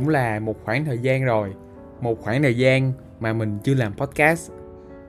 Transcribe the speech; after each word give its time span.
cũng 0.00 0.08
là 0.08 0.40
một 0.40 0.56
khoảng 0.64 0.84
thời 0.84 0.98
gian 0.98 1.24
rồi. 1.24 1.54
Một 2.00 2.20
khoảng 2.20 2.42
thời 2.42 2.56
gian 2.56 2.92
mà 3.20 3.32
mình 3.32 3.58
chưa 3.64 3.74
làm 3.74 3.94
podcast. 3.94 4.50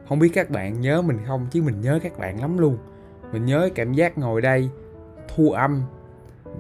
Không 0.10 0.20
biết 0.20 0.29
các 0.34 0.50
bạn 0.50 0.82
nhớ 0.82 1.02
mình 1.02 1.18
không? 1.28 1.48
Chứ 1.52 1.62
mình 1.62 1.82
nhớ 1.82 2.00
các 2.04 2.20
bạn 2.20 2.41
lắm 2.41 2.57
luôn. 2.57 2.78
Mình 3.34 3.46
nhớ 3.46 3.70
cảm 3.75 3.93
giác 3.93 4.18
ngồi 4.18 4.41
đây, 4.41 4.70
thu 5.36 5.52
âm, 5.52 5.84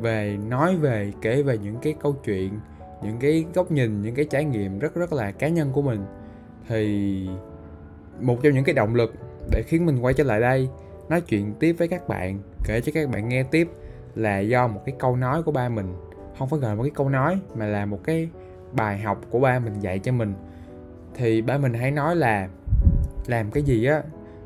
về 0.01 0.37
nói 0.47 0.75
về, 0.75 1.13
kể 1.21 1.43
về 1.43 1.57
những 1.57 1.75
cái 1.81 1.95
câu 2.01 2.13
chuyện, 2.25 2.59
những 3.03 3.17
cái 3.19 3.45
góc 3.53 3.71
nhìn, 3.71 4.01
những 4.01 4.15
cái 4.15 4.25
trải 4.25 4.45
nghiệm 4.45 4.79
rất 4.79 4.95
rất 4.95 5.13
là 5.13 5.31
cá 5.31 5.47
nhân 5.47 5.71
của 5.71 5.81
mình. 5.81 6.05
Thì 6.67 7.27
một 8.21 8.37
trong 8.43 8.53
những 8.53 8.63
cái 8.63 8.75
động 8.75 8.95
lực 8.95 9.13
để 9.51 9.63
khiến 9.67 9.85
mình 9.85 9.99
quay 9.99 10.13
trở 10.13 10.23
lại 10.23 10.41
đây, 10.41 10.69
nói 11.09 11.21
chuyện 11.21 11.53
tiếp 11.59 11.73
với 11.73 11.87
các 11.87 12.07
bạn, 12.07 12.39
kể 12.65 12.81
cho 12.81 12.91
các 12.95 13.09
bạn 13.09 13.29
nghe 13.29 13.43
tiếp, 13.43 13.69
là 14.15 14.39
do 14.39 14.67
một 14.67 14.81
cái 14.85 14.95
câu 14.99 15.15
nói 15.15 15.43
của 15.43 15.51
ba 15.51 15.69
mình 15.69 15.93
không 16.41 16.49
phải 16.49 16.59
gọi 16.59 16.69
là 16.69 16.75
một 16.75 16.83
cái 16.83 16.91
câu 16.95 17.09
nói, 17.09 17.39
mà 17.55 17.65
là 17.65 17.85
một 17.85 17.99
cái 18.03 18.29
bài 18.73 18.99
học 18.99 19.21
của 19.29 19.39
ba 19.39 19.59
mình 19.59 19.79
dạy 19.79 19.99
cho 19.99 20.11
mình. 20.11 20.33
Thì 21.15 21.41
ba 21.41 21.57
mình 21.57 21.73
hay 21.73 21.91
nói 21.91 22.15
là, 22.15 22.47
làm 23.27 23.51
cái 23.51 23.63
gì 23.63 23.85
á 23.85 24.01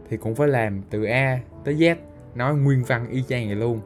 thì 0.10 0.18
cũng 0.18 0.36
phải 0.36 0.48
làm 0.48 0.82
từ 0.90 1.04
A 1.04 1.40
tới 1.64 1.76
Z, 1.76 1.96
nói 2.36 2.56
nguyên 2.56 2.84
văn 2.84 3.08
y 3.10 3.24
chang 3.24 3.48
vậy 3.48 3.56
luôn. 3.56 3.80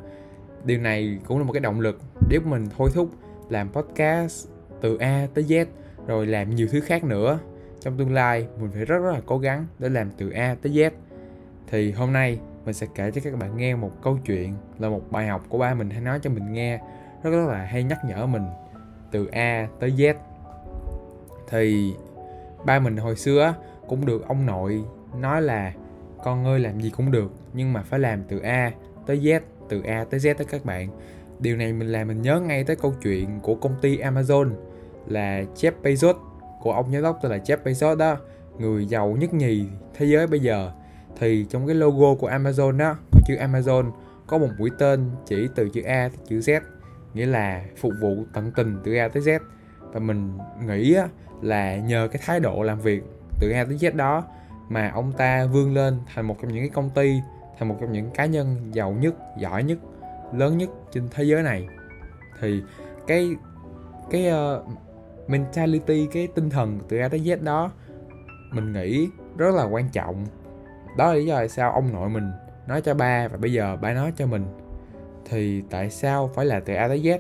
Điều 0.66 0.80
này 0.80 1.20
cũng 1.26 1.38
là 1.38 1.44
một 1.44 1.54
cái 1.54 1.60
động 1.60 1.80
lực 1.80 2.00
để 2.30 2.40
mình 2.40 2.68
thôi 2.78 2.90
thúc 2.94 3.10
làm 3.50 3.70
podcast 3.70 4.48
từ 4.82 4.98
A 4.98 5.28
tới 5.34 5.44
Z, 5.44 5.66
rồi 6.08 6.28
làm 6.28 6.56
nhiều 6.56 6.68
thứ 6.72 6.82
khác 6.82 7.04
nữa. 7.04 7.40
Trong 7.80 7.98
tương 7.98 8.14
lai, 8.14 8.48
mình 8.60 8.72
phải 8.72 8.86
rất 8.86 8.98
rất 9.00 9.14
là 9.14 9.22
cố 9.26 9.38
gắng 9.38 9.66
để 9.80 9.90
làm 9.90 10.12
từ 10.18 10.30
A 10.30 10.56
tới 10.62 10.72
Z. 10.72 10.92
Thì 11.68 11.92
hôm 11.92 12.14
nay, 12.14 12.40
mình 12.66 12.74
sẽ 12.74 12.88
kể 12.96 13.12
cho 13.12 13.22
các 13.24 13.40
bạn 13.40 13.58
nghe 13.58 13.76
một 13.76 13.92
câu 14.02 14.18
chuyện, 14.26 14.54
là 14.80 14.90
một 14.90 15.12
bài 15.12 15.28
học 15.28 15.46
của 15.50 15.58
ba 15.58 15.74
mình 15.74 15.90
hay 15.90 16.02
nói 16.02 16.20
cho 16.22 16.30
mình 16.30 16.54
nghe 16.54 16.80
rất 17.24 17.48
là 17.48 17.66
hay 17.66 17.84
nhắc 17.84 18.00
nhở 18.06 18.26
mình 18.26 18.46
từ 19.12 19.28
A 19.32 19.68
tới 19.80 19.92
Z. 19.92 20.14
Thì 21.50 21.94
ba 22.66 22.80
mình 22.80 22.98
hồi 22.98 23.16
xưa 23.16 23.54
cũng 23.88 24.06
được 24.06 24.28
ông 24.28 24.46
nội 24.46 24.84
nói 25.20 25.42
là 25.42 25.74
con 26.24 26.46
ơi, 26.46 26.60
làm 26.60 26.82
gì 26.82 26.90
cũng 26.90 27.12
được, 27.12 27.32
nhưng 27.54 27.74
mà 27.74 27.82
phải 27.82 28.00
làm 28.00 28.24
từ 28.24 28.40
A 28.40 28.72
tới 29.06 29.20
Z, 29.20 29.40
từ 29.70 29.82
A 29.82 30.06
tới 30.10 30.20
Z 30.20 30.34
tới 30.34 30.48
các 30.50 30.66
bạn. 30.66 30.90
Điều 31.40 31.58
này 31.58 31.74
mình 31.74 31.92
làm 31.92 32.08
mình 32.08 32.22
nhớ 32.22 32.40
ngay 32.40 32.64
tới 32.64 32.76
câu 32.76 32.94
chuyện 33.04 33.40
của 33.40 33.56
công 33.56 33.76
ty 33.82 33.98
Amazon 33.98 34.52
là 35.08 35.44
Jeff 35.56 35.72
Bezos, 35.84 36.14
của 36.62 36.72
ông 36.72 36.92
giám 36.92 37.04
đốc 37.04 37.20
tên 37.22 37.32
là 37.32 37.38
Jeff 37.38 37.58
Bezos 37.64 37.96
đó, 37.96 38.18
người 38.58 38.86
giàu 38.86 39.10
nhất 39.20 39.34
nhì 39.34 39.66
thế 39.94 40.06
giới 40.06 40.28
bây 40.28 40.40
giờ. 40.40 40.72
Thì 41.20 41.46
trong 41.50 41.68
cái 41.68 41.76
logo 41.76 42.16
của 42.16 42.30
Amazon 42.30 42.78
đó 42.78 42.96
có 43.12 43.20
chữ 43.28 43.36
Amazon, 43.36 43.92
có 44.28 44.38
một 44.38 44.50
mũi 44.58 44.70
tên 44.80 45.10
chỉ 45.26 45.48
từ 45.56 45.70
chữ 45.70 45.82
A 45.82 46.10
tới 46.10 46.26
chữ 46.28 46.40
Z 46.40 46.62
nghĩa 47.14 47.26
là 47.26 47.64
phục 47.78 47.94
vụ 48.02 48.26
tận 48.34 48.52
tình 48.56 48.80
từ 48.84 48.96
A 48.96 49.08
tới 49.08 49.24
Z. 49.24 49.40
Và 49.80 50.00
mình 50.00 50.38
nghĩ 50.66 50.96
là 51.42 51.76
nhờ 51.76 52.08
cái 52.12 52.22
thái 52.26 52.40
độ 52.40 52.64
làm 52.64 52.80
việc 52.80 53.04
từ 53.40 53.52
A 53.52 53.64
tới 53.66 53.78
Z 53.78 53.96
đó 53.96 54.24
mà 54.70 54.92
ông 54.94 55.12
ta 55.12 55.46
vươn 55.46 55.74
lên 55.74 56.00
thành 56.14 56.26
một 56.26 56.38
trong 56.42 56.54
những 56.54 56.64
cái 56.64 56.70
công 56.70 56.90
ty 56.90 57.22
thành 57.60 57.70
một 57.70 57.78
trong 57.82 57.92
những 57.92 58.12
cá 58.12 58.26
nhân 58.26 58.58
giàu 58.72 58.92
nhất 58.92 59.16
giỏi 59.38 59.64
nhất 59.64 59.78
lớn 60.34 60.58
nhất 60.58 60.70
trên 60.92 61.08
thế 61.12 61.24
giới 61.24 61.44
này. 61.44 61.68
Thì 62.40 62.62
cái 63.08 63.30
cái 64.10 64.32
uh, 64.32 64.68
mentality 65.28 66.08
cái 66.14 66.28
tinh 66.36 66.50
thần 66.50 66.80
từ 66.90 66.98
A 66.98 67.08
tới 67.08 67.20
Z 67.20 67.44
đó 67.44 67.72
mình 68.52 68.74
nghĩ 68.74 69.08
rất 69.38 69.56
là 69.56 69.64
quan 69.64 69.90
trọng. 69.90 70.26
Đó 70.98 71.08
là 71.08 71.14
lý 71.14 71.26
do 71.26 71.36
tại 71.36 71.50
sao 71.50 71.72
ông 71.72 71.94
nội 71.94 72.10
mình 72.10 72.32
nói 72.68 72.82
cho 72.82 72.94
ba 72.94 73.28
và 73.28 73.38
bây 73.38 73.54
giờ 73.54 73.78
ba 73.82 73.94
nói 73.94 74.14
cho 74.16 74.26
mình 74.26 74.46
thì 75.26 75.64
tại 75.70 75.90
sao 75.90 76.28
phải 76.34 76.46
là 76.46 76.60
từ 76.60 76.74
A 76.74 76.88
tới 76.88 77.00
Z? 77.00 77.20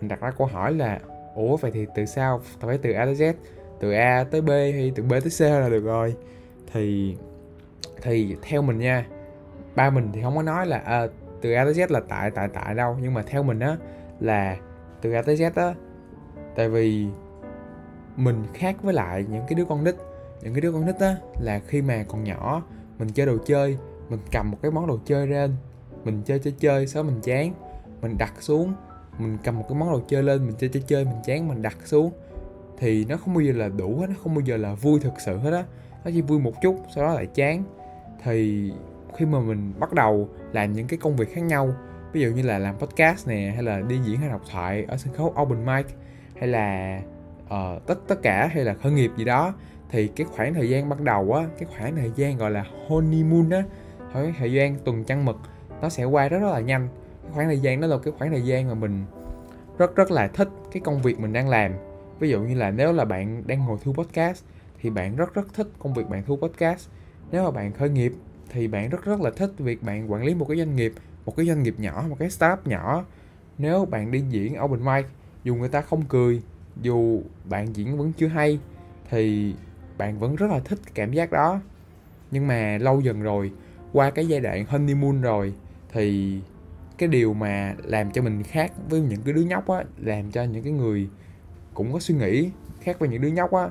Mình 0.00 0.08
đặt 0.08 0.20
ra 0.20 0.30
câu 0.30 0.46
hỏi 0.46 0.74
là 0.74 1.00
ủa 1.34 1.56
vậy 1.56 1.70
thì 1.70 1.86
từ 1.94 2.04
sao 2.04 2.40
phải 2.60 2.78
từ 2.78 2.92
A 2.92 3.04
tới 3.04 3.14
Z? 3.14 3.32
Từ 3.80 3.92
A 3.92 4.24
tới 4.30 4.40
B 4.40 4.48
hay 4.48 4.92
từ 4.94 5.02
B 5.02 5.10
tới 5.10 5.30
C 5.38 5.40
là 5.40 5.68
được 5.68 5.84
rồi. 5.84 6.14
Thì 6.72 7.16
thì 8.02 8.36
theo 8.42 8.62
mình 8.62 8.78
nha 8.78 9.06
ba 9.74 9.90
mình 9.90 10.10
thì 10.12 10.22
không 10.22 10.36
có 10.36 10.42
nói 10.42 10.66
là 10.66 10.78
à, 10.78 11.06
từ 11.40 11.52
A 11.52 11.64
tới 11.64 11.74
Z 11.74 11.86
là 11.90 12.00
tại 12.08 12.30
tại 12.30 12.48
tại 12.54 12.74
đâu. 12.74 12.96
Nhưng 13.02 13.14
mà 13.14 13.22
theo 13.22 13.42
mình 13.42 13.60
á 13.60 13.76
là 14.20 14.56
từ 15.00 15.12
A 15.12 15.22
tới 15.22 15.36
Z 15.36 15.50
á 15.54 15.74
tại 16.56 16.68
vì 16.68 17.06
mình 18.16 18.44
khác 18.54 18.76
với 18.82 18.94
lại 18.94 19.24
những 19.28 19.42
cái 19.48 19.54
đứa 19.54 19.64
con 19.64 19.84
nít. 19.84 19.94
Những 20.42 20.54
cái 20.54 20.60
đứa 20.60 20.72
con 20.72 20.86
nít 20.86 20.98
á 20.98 21.16
là 21.40 21.60
khi 21.66 21.82
mà 21.82 22.04
còn 22.08 22.24
nhỏ 22.24 22.62
mình 22.98 23.08
chơi 23.08 23.26
đồ 23.26 23.36
chơi 23.46 23.78
mình 24.08 24.20
cầm 24.32 24.50
một 24.50 24.58
cái 24.62 24.70
món 24.70 24.86
đồ 24.86 24.98
chơi 25.04 25.26
lên 25.26 25.54
mình 26.10 26.22
chơi 26.24 26.38
chơi 26.38 26.54
chơi 26.58 26.86
sau 26.86 27.02
mình 27.02 27.20
chán 27.22 27.52
mình 28.00 28.18
đặt 28.18 28.32
xuống 28.40 28.74
mình 29.18 29.38
cầm 29.44 29.58
một 29.58 29.64
cái 29.68 29.78
món 29.78 29.92
đồ 29.92 30.00
chơi 30.08 30.22
lên 30.22 30.46
mình 30.46 30.54
chơi 30.58 30.70
chơi 30.70 30.82
chơi 30.86 31.04
mình 31.04 31.20
chán 31.24 31.48
mình 31.48 31.62
đặt 31.62 31.76
xuống. 31.84 32.12
Thì 32.78 33.04
nó 33.04 33.16
không 33.16 33.34
bao 33.34 33.40
giờ 33.40 33.52
là 33.52 33.68
đủ 33.68 33.98
hết 34.00 34.06
nó 34.08 34.14
không 34.22 34.34
bao 34.34 34.40
giờ 34.40 34.56
là 34.56 34.74
vui 34.74 35.00
thực 35.00 35.20
sự 35.20 35.36
hết 35.36 35.50
á. 35.50 35.64
Nó 36.04 36.10
chỉ 36.14 36.20
vui 36.20 36.38
một 36.38 36.52
chút 36.62 36.76
sau 36.94 37.04
đó 37.04 37.14
lại 37.14 37.26
chán. 37.26 37.64
Thì 38.24 38.70
khi 39.16 39.26
mà 39.26 39.40
mình 39.40 39.72
bắt 39.78 39.92
đầu 39.92 40.28
làm 40.52 40.72
những 40.72 40.86
cái 40.86 40.98
công 41.02 41.16
việc 41.16 41.32
khác 41.32 41.40
nhau 41.40 41.74
ví 42.12 42.20
dụ 42.20 42.28
như 42.28 42.42
là 42.42 42.58
làm 42.58 42.78
podcast 42.78 43.28
nè 43.28 43.52
hay 43.54 43.62
là 43.62 43.80
đi 43.80 43.98
diễn 44.04 44.20
hay 44.20 44.28
đọc 44.28 44.42
thoại 44.50 44.84
ở 44.88 44.96
sân 44.96 45.14
khấu 45.14 45.34
open 45.42 45.66
mic 45.66 45.86
hay 46.38 46.48
là 46.48 47.00
uh, 47.44 47.86
tất 47.86 47.98
tất 48.08 48.22
cả 48.22 48.50
hay 48.52 48.64
là 48.64 48.74
khởi 48.74 48.92
nghiệp 48.92 49.10
gì 49.16 49.24
đó 49.24 49.54
thì 49.90 50.08
cái 50.08 50.26
khoảng 50.30 50.54
thời 50.54 50.70
gian 50.70 50.88
ban 50.88 51.04
đầu 51.04 51.32
á 51.32 51.46
cái 51.58 51.68
khoảng 51.76 51.96
thời 51.96 52.10
gian 52.16 52.38
gọi 52.38 52.50
là 52.50 52.64
honeymoon 52.88 53.50
á 53.50 53.62
thời, 54.12 54.34
thời 54.38 54.52
gian 54.52 54.76
tuần 54.84 55.04
trăng 55.04 55.24
mật 55.24 55.36
nó 55.82 55.88
sẽ 55.88 56.04
qua 56.04 56.28
rất 56.28 56.38
rất 56.38 56.50
là 56.50 56.60
nhanh. 56.60 56.88
Cái 57.22 57.32
khoảng 57.34 57.46
thời 57.46 57.58
gian 57.58 57.80
đó 57.80 57.86
là 57.86 57.98
cái 57.98 58.12
khoảng 58.18 58.30
thời 58.30 58.42
gian 58.42 58.68
mà 58.68 58.74
mình 58.74 59.04
rất 59.78 59.96
rất 59.96 60.10
là 60.10 60.28
thích 60.28 60.48
cái 60.72 60.80
công 60.80 61.02
việc 61.02 61.20
mình 61.20 61.32
đang 61.32 61.48
làm. 61.48 61.72
Ví 62.18 62.28
dụ 62.30 62.40
như 62.40 62.54
là 62.54 62.70
nếu 62.70 62.92
là 62.92 63.04
bạn 63.04 63.42
đang 63.46 63.64
ngồi 63.66 63.78
thu 63.84 63.92
podcast 63.92 64.44
thì 64.80 64.90
bạn 64.90 65.16
rất 65.16 65.34
rất 65.34 65.54
thích 65.54 65.68
công 65.78 65.94
việc 65.94 66.08
bạn 66.08 66.22
thu 66.26 66.36
podcast. 66.36 66.88
Nếu 67.30 67.44
mà 67.44 67.50
bạn 67.50 67.72
khởi 67.72 67.90
nghiệp 67.90 68.12
thì 68.48 68.68
bạn 68.68 68.88
rất 68.88 69.04
rất 69.04 69.20
là 69.20 69.30
thích 69.30 69.50
việc 69.58 69.82
bạn 69.82 70.12
quản 70.12 70.24
lý 70.24 70.34
một 70.34 70.44
cái 70.48 70.58
doanh 70.58 70.76
nghiệp, 70.76 70.92
một 71.26 71.36
cái 71.36 71.46
doanh 71.46 71.62
nghiệp 71.62 71.74
nhỏ, 71.78 72.04
một 72.08 72.16
cái 72.18 72.30
startup 72.30 72.66
nhỏ. 72.66 73.04
Nếu 73.58 73.84
bạn 73.84 74.10
đi 74.10 74.20
diễn 74.20 74.60
open 74.64 74.84
mic, 74.84 75.06
dù 75.44 75.54
người 75.54 75.68
ta 75.68 75.80
không 75.80 76.02
cười, 76.08 76.42
dù 76.82 77.22
bạn 77.44 77.76
diễn 77.76 77.98
vẫn 77.98 78.12
chưa 78.12 78.26
hay, 78.26 78.58
thì 79.10 79.54
bạn 79.98 80.18
vẫn 80.18 80.36
rất 80.36 80.50
là 80.50 80.60
thích 80.60 80.78
cảm 80.94 81.12
giác 81.12 81.32
đó. 81.32 81.60
Nhưng 82.30 82.46
mà 82.46 82.78
lâu 82.80 83.00
dần 83.00 83.22
rồi, 83.22 83.52
qua 83.92 84.10
cái 84.10 84.28
giai 84.28 84.40
đoạn 84.40 84.64
honeymoon 84.64 85.20
rồi 85.20 85.54
thì 85.92 86.38
cái 86.98 87.08
điều 87.08 87.34
mà 87.34 87.74
làm 87.82 88.10
cho 88.10 88.22
mình 88.22 88.42
khác 88.42 88.72
với 88.90 89.00
những 89.00 89.22
cái 89.22 89.34
đứa 89.34 89.42
nhóc 89.42 89.68
á, 89.68 89.84
làm 89.96 90.30
cho 90.30 90.42
những 90.42 90.62
cái 90.62 90.72
người 90.72 91.08
cũng 91.74 91.92
có 91.92 91.98
suy 92.00 92.14
nghĩ 92.14 92.50
khác 92.80 92.98
với 92.98 93.08
những 93.08 93.22
đứa 93.22 93.28
nhóc 93.28 93.52
á, 93.52 93.68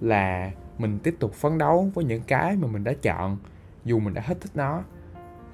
là 0.00 0.50
mình 0.78 0.98
tiếp 0.98 1.14
tục 1.18 1.32
phấn 1.32 1.58
đấu 1.58 1.90
với 1.94 2.04
những 2.04 2.22
cái 2.26 2.56
mà 2.56 2.68
mình 2.68 2.84
đã 2.84 2.92
chọn, 3.02 3.36
dù 3.84 3.98
mình 3.98 4.14
đã 4.14 4.22
hết 4.24 4.40
thích 4.40 4.52
nó. 4.54 4.82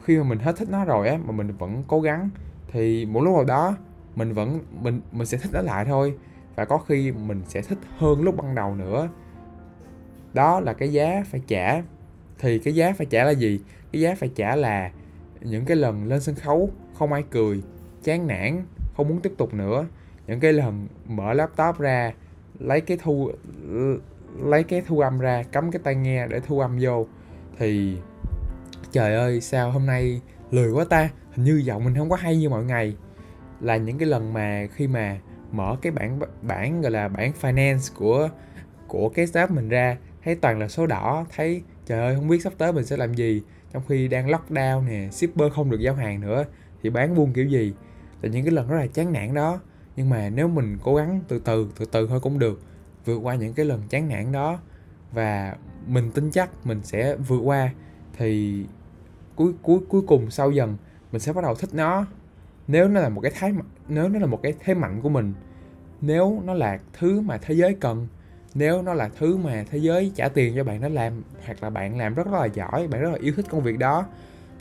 Khi 0.04 0.16
mà 0.16 0.24
mình 0.24 0.38
hết 0.38 0.56
thích 0.56 0.68
nó 0.70 0.84
rồi 0.84 1.08
á, 1.08 1.18
mà 1.26 1.32
mình 1.32 1.52
vẫn 1.58 1.82
cố 1.86 2.00
gắng, 2.00 2.30
thì 2.72 3.06
một 3.06 3.20
lúc 3.20 3.34
nào 3.34 3.44
đó 3.44 3.76
mình 4.16 4.32
vẫn, 4.32 4.60
mình 4.80 5.00
mình 5.12 5.26
sẽ 5.26 5.38
thích 5.38 5.50
nó 5.52 5.60
lại 5.60 5.84
thôi. 5.84 6.14
Và 6.56 6.64
có 6.64 6.78
khi 6.78 7.12
mình 7.12 7.42
sẽ 7.48 7.62
thích 7.62 7.78
hơn 7.98 8.22
lúc 8.22 8.36
ban 8.36 8.54
đầu 8.54 8.74
nữa. 8.74 9.08
Đó 10.34 10.60
là 10.60 10.72
cái 10.72 10.92
giá 10.92 11.22
phải 11.26 11.40
trả. 11.46 11.82
Thì 12.38 12.58
cái 12.58 12.74
giá 12.74 12.92
phải 12.92 13.06
trả 13.06 13.24
là 13.24 13.30
gì? 13.30 13.60
Cái 13.92 14.02
giá 14.02 14.14
phải 14.14 14.30
trả 14.34 14.56
là 14.56 14.90
những 15.40 15.64
cái 15.64 15.76
lần 15.76 16.04
lên 16.04 16.20
sân 16.20 16.34
khấu, 16.34 16.70
không 16.94 17.12
ai 17.12 17.24
cười, 17.30 17.62
chán 18.02 18.26
nản, 18.26 18.62
không 18.96 19.08
muốn 19.08 19.20
tiếp 19.20 19.32
tục 19.36 19.54
nữa. 19.54 19.86
Những 20.26 20.40
cái 20.40 20.52
lần 20.52 20.88
mở 21.06 21.32
laptop 21.32 21.78
ra, 21.78 22.12
lấy 22.58 22.80
cái 22.80 22.98
thu, 23.02 23.30
lấy 24.44 24.62
cái 24.62 24.82
thu 24.86 25.00
âm 25.00 25.18
ra, 25.18 25.42
cắm 25.42 25.70
cái 25.70 25.80
tai 25.84 25.94
nghe 25.94 26.26
để 26.26 26.40
thu 26.40 26.60
âm 26.60 26.78
vô, 26.80 27.06
thì 27.58 27.96
trời 28.92 29.14
ơi, 29.14 29.40
sao 29.40 29.70
hôm 29.70 29.86
nay 29.86 30.20
lười 30.50 30.72
quá 30.72 30.84
ta. 30.84 31.10
Hình 31.32 31.44
như 31.44 31.56
giọng 31.64 31.84
mình 31.84 31.94
không 31.94 32.10
có 32.10 32.16
hay 32.16 32.36
như 32.36 32.48
mọi 32.48 32.64
ngày. 32.64 32.96
Là 33.60 33.76
những 33.76 33.98
cái 33.98 34.08
lần 34.08 34.32
mà 34.32 34.66
khi 34.74 34.86
mà 34.86 35.18
mở 35.52 35.76
cái 35.82 35.92
bản 35.92 36.20
bản 36.42 36.80
gọi 36.80 36.90
là 36.90 37.08
bản 37.08 37.32
finance 37.40 37.94
của 37.98 38.28
của 38.86 39.08
cái 39.08 39.26
staff 39.26 39.54
mình 39.54 39.68
ra, 39.68 39.96
thấy 40.24 40.34
toàn 40.34 40.58
là 40.58 40.68
số 40.68 40.86
đỏ, 40.86 41.26
thấy 41.36 41.62
trời 41.86 42.00
ơi, 42.00 42.14
không 42.14 42.28
biết 42.28 42.42
sắp 42.42 42.52
tới 42.58 42.72
mình 42.72 42.84
sẽ 42.84 42.96
làm 42.96 43.14
gì 43.14 43.42
trong 43.72 43.82
khi 43.88 44.08
đang 44.08 44.28
lockdown 44.28 44.84
nè, 44.84 45.08
shipper 45.10 45.52
không 45.52 45.70
được 45.70 45.80
giao 45.80 45.94
hàng 45.94 46.20
nữa, 46.20 46.44
thì 46.82 46.90
bán 46.90 47.14
buôn 47.14 47.32
kiểu 47.32 47.46
gì? 47.46 47.74
Là 48.22 48.28
những 48.28 48.44
cái 48.44 48.52
lần 48.52 48.68
rất 48.68 48.76
là 48.76 48.86
chán 48.86 49.12
nản 49.12 49.34
đó. 49.34 49.60
Nhưng 49.96 50.08
mà 50.10 50.30
nếu 50.30 50.48
mình 50.48 50.78
cố 50.82 50.94
gắng 50.94 51.20
từ 51.28 51.38
từ 51.38 51.68
từ 51.78 51.84
từ 51.84 52.06
thôi 52.06 52.20
cũng 52.20 52.38
được, 52.38 52.62
vượt 53.04 53.18
qua 53.18 53.34
những 53.34 53.54
cái 53.54 53.66
lần 53.66 53.82
chán 53.88 54.08
nản 54.08 54.32
đó 54.32 54.58
và 55.12 55.56
mình 55.86 56.10
tin 56.10 56.30
chắc 56.30 56.66
mình 56.66 56.80
sẽ 56.82 57.16
vượt 57.16 57.40
qua, 57.44 57.70
thì 58.16 58.64
cuối 59.36 59.52
cuối 59.62 59.80
cuối 59.88 60.02
cùng 60.06 60.30
sau 60.30 60.50
dần 60.50 60.76
mình 61.12 61.20
sẽ 61.20 61.32
bắt 61.32 61.44
đầu 61.44 61.54
thích 61.54 61.70
nó. 61.72 62.06
Nếu 62.68 62.88
nó 62.88 63.00
là 63.00 63.08
một 63.08 63.20
cái 63.20 63.32
thái 63.34 63.52
nếu 63.88 64.08
nó 64.08 64.18
là 64.18 64.26
một 64.26 64.40
cái 64.42 64.54
thế 64.64 64.74
mạnh 64.74 65.00
của 65.02 65.08
mình, 65.08 65.34
nếu 66.00 66.42
nó 66.44 66.54
là 66.54 66.78
thứ 66.98 67.20
mà 67.20 67.38
thế 67.38 67.54
giới 67.54 67.76
cần 67.80 68.06
nếu 68.54 68.82
nó 68.82 68.94
là 68.94 69.10
thứ 69.18 69.36
mà 69.36 69.64
thế 69.70 69.78
giới 69.78 70.12
trả 70.14 70.28
tiền 70.28 70.52
cho 70.56 70.64
bạn 70.64 70.80
nó 70.80 70.88
làm 70.88 71.12
hoặc 71.46 71.62
là 71.62 71.70
bạn 71.70 71.98
làm 71.98 72.14
rất, 72.14 72.26
rất 72.26 72.38
là 72.40 72.46
giỏi 72.46 72.88
bạn 72.88 73.00
rất 73.00 73.10
là 73.10 73.18
yêu 73.20 73.32
thích 73.36 73.46
công 73.50 73.62
việc 73.62 73.78
đó 73.78 74.06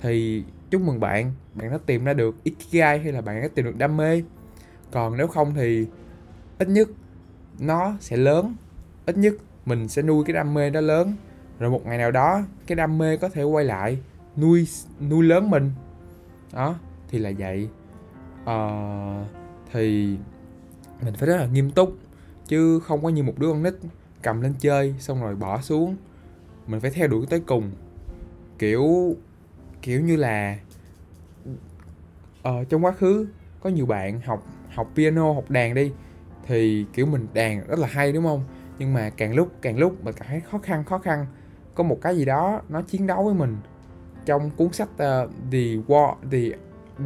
thì 0.02 0.44
chúc 0.70 0.82
mừng 0.82 1.00
bạn. 1.00 1.32
Bạn 1.54 1.72
đã 1.72 1.78
tìm 1.86 2.06
ra 2.06 2.14
được 2.14 2.44
ikigai 2.44 3.00
hay 3.00 3.12
là 3.12 3.22
bạn 3.22 3.42
đã 3.42 3.48
tìm 3.56 3.66
được 3.66 3.78
đam 3.78 3.98
mê. 3.98 4.24
Còn 4.92 5.18
nếu 5.18 5.28
không 5.28 5.54
thì 5.56 5.88
ít 6.60 6.68
nhất 6.68 6.90
nó 7.60 7.98
sẽ 8.00 8.18
lớn. 8.18 8.56
Ít 9.06 9.18
nhất 9.18 9.34
mình 9.66 9.88
sẽ 9.88 10.02
nuôi 10.02 10.24
cái 10.28 10.34
đam 10.34 10.54
mê 10.54 10.70
đó 10.70 10.82
lớn. 10.82 11.14
Rồi 11.60 11.70
một 11.70 11.86
ngày 11.86 11.98
nào 11.98 12.12
đó 12.12 12.42
cái 12.68 12.76
đam 12.76 12.98
mê 12.98 13.18
có 13.18 13.30
thể 13.30 13.44
quay 13.44 13.66
lại 13.66 13.98
nuôi 14.38 14.68
nuôi 15.10 15.26
lớn 15.26 15.50
mình. 15.50 15.72
Đó 16.54 16.76
thì 17.10 17.20
là 17.20 17.32
vậy. 17.38 17.70
Ờ, 18.46 18.70
thì 19.72 20.16
mình 21.02 21.14
phải 21.14 21.28
rất 21.28 21.38
là 21.38 21.46
nghiêm 21.46 21.72
túc 21.72 21.98
chứ 22.48 22.80
không 22.80 23.04
có 23.04 23.10
như 23.10 23.24
một 23.24 23.34
đứa 23.38 23.48
con 23.48 23.64
nít 23.64 23.74
cầm 24.22 24.42
lên 24.42 24.54
chơi 24.60 24.96
xong 25.00 25.22
rồi 25.22 25.36
bỏ 25.36 25.62
xuống. 25.62 25.96
Mình 26.68 26.80
phải 26.80 26.92
theo 26.92 27.08
đuổi 27.08 27.26
tới 27.30 27.40
cùng. 27.40 27.72
Kiểu 28.60 29.16
kiểu 29.82 30.02
như 30.02 30.16
là 30.16 30.58
ờ, 32.44 32.64
trong 32.64 32.86
quá 32.86 32.92
khứ 32.92 33.28
có 33.60 33.70
nhiều 33.70 33.86
bạn 33.86 34.22
học 34.22 34.44
học 34.70 34.92
piano 34.96 35.34
học 35.34 35.50
đàn 35.50 35.74
đi 35.74 35.92
thì 36.48 36.86
kiểu 36.94 37.06
mình 37.06 37.28
đàn 37.34 37.68
rất 37.68 37.80
là 37.80 37.88
hay 37.88 38.12
đúng 38.12 38.24
không? 38.24 38.44
Nhưng 38.80 38.94
mà 38.94 39.10
càng 39.18 39.36
lúc 39.36 39.52
càng 39.62 39.78
lúc 39.78 40.04
mình 40.04 40.16
cảm 40.18 40.28
thấy 40.28 40.40
khó 40.40 40.58
khăn 40.58 40.84
khó 40.84 40.98
khăn. 40.98 41.26
Có 41.76 41.84
một 41.84 41.98
cái 42.02 42.18
gì 42.18 42.26
đó 42.26 42.62
nó 42.70 42.82
chiến 42.82 43.08
đấu 43.08 43.24
với 43.24 43.34
mình 43.34 43.58
trong 44.26 44.52
cuốn 44.52 44.74
sách 44.74 44.90
uh, 44.92 45.32
The 45.52 45.68
War 45.88 46.16
The 46.32 46.40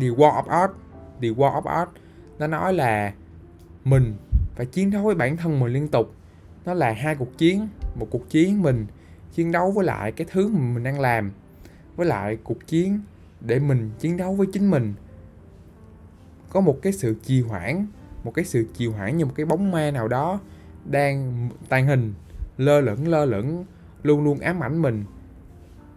The 0.01 0.07
War 0.07 0.43
of 0.43 0.43
Art. 0.43 0.71
The 1.21 1.27
War 1.27 1.61
of 1.61 1.79
Art 1.79 1.89
nó 2.39 2.47
nói 2.47 2.73
là 2.73 3.13
mình 3.83 4.15
phải 4.61 4.65
chiến 4.65 4.91
đấu 4.91 5.03
với 5.03 5.15
bản 5.15 5.37
thân 5.37 5.59
mình 5.59 5.73
liên 5.73 5.87
tục. 5.87 6.13
Nó 6.65 6.73
là 6.73 6.91
hai 6.91 7.15
cuộc 7.15 7.37
chiến, 7.37 7.67
một 7.95 8.07
cuộc 8.11 8.29
chiến 8.29 8.61
mình 8.61 8.85
chiến 9.33 9.51
đấu 9.51 9.71
với 9.71 9.85
lại 9.85 10.11
cái 10.11 10.27
thứ 10.31 10.47
mà 10.47 10.59
mình 10.59 10.83
đang 10.83 10.99
làm, 10.99 11.31
với 11.95 12.07
lại 12.07 12.37
cuộc 12.43 12.67
chiến 12.67 12.99
để 13.39 13.59
mình 13.59 13.89
chiến 13.99 14.17
đấu 14.17 14.35
với 14.35 14.47
chính 14.53 14.71
mình. 14.71 14.93
Có 16.49 16.61
một 16.61 16.77
cái 16.81 16.93
sự 16.93 17.15
trì 17.23 17.41
hoãn, 17.41 17.85
một 18.23 18.33
cái 18.33 18.45
sự 18.45 18.67
trì 18.73 18.87
hoãn 18.87 19.17
như 19.17 19.25
một 19.25 19.31
cái 19.35 19.45
bóng 19.45 19.71
ma 19.71 19.91
nào 19.91 20.07
đó 20.07 20.39
đang 20.85 21.49
tàn 21.69 21.87
hình, 21.87 22.13
lơ 22.57 22.81
lửng 22.81 23.07
lơ 23.07 23.25
lửng, 23.25 23.65
luôn 24.03 24.23
luôn 24.23 24.39
ám 24.39 24.63
ảnh 24.63 24.81
mình. 24.81 25.03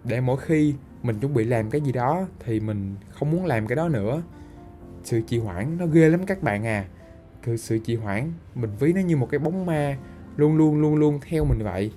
Để 0.04 0.20
mỗi 0.20 0.36
khi 0.40 0.74
mình 1.02 1.20
chuẩn 1.20 1.34
bị 1.34 1.44
làm 1.44 1.70
cái 1.70 1.80
gì 1.80 1.92
đó 1.92 2.26
thì 2.44 2.60
mình 2.60 2.94
không 3.10 3.30
muốn 3.30 3.46
làm 3.46 3.66
cái 3.66 3.76
đó 3.76 3.88
nữa. 3.88 4.22
Sự 5.04 5.20
trì 5.20 5.38
hoãn 5.38 5.78
nó 5.78 5.86
ghê 5.86 6.08
lắm 6.08 6.26
các 6.26 6.42
bạn 6.42 6.66
à 6.66 6.84
sự 7.56 7.78
trì 7.78 7.96
hoãn. 7.96 8.32
Mình 8.54 8.70
ví 8.80 8.92
nó 8.92 9.00
như 9.00 9.16
một 9.16 9.28
cái 9.30 9.38
bóng 9.38 9.66
ma, 9.66 9.96
luôn 10.36 10.56
luôn 10.56 10.80
luôn 10.80 10.94
luôn 10.94 11.20
theo 11.28 11.44
mình 11.44 11.58
vậy. 11.62 11.92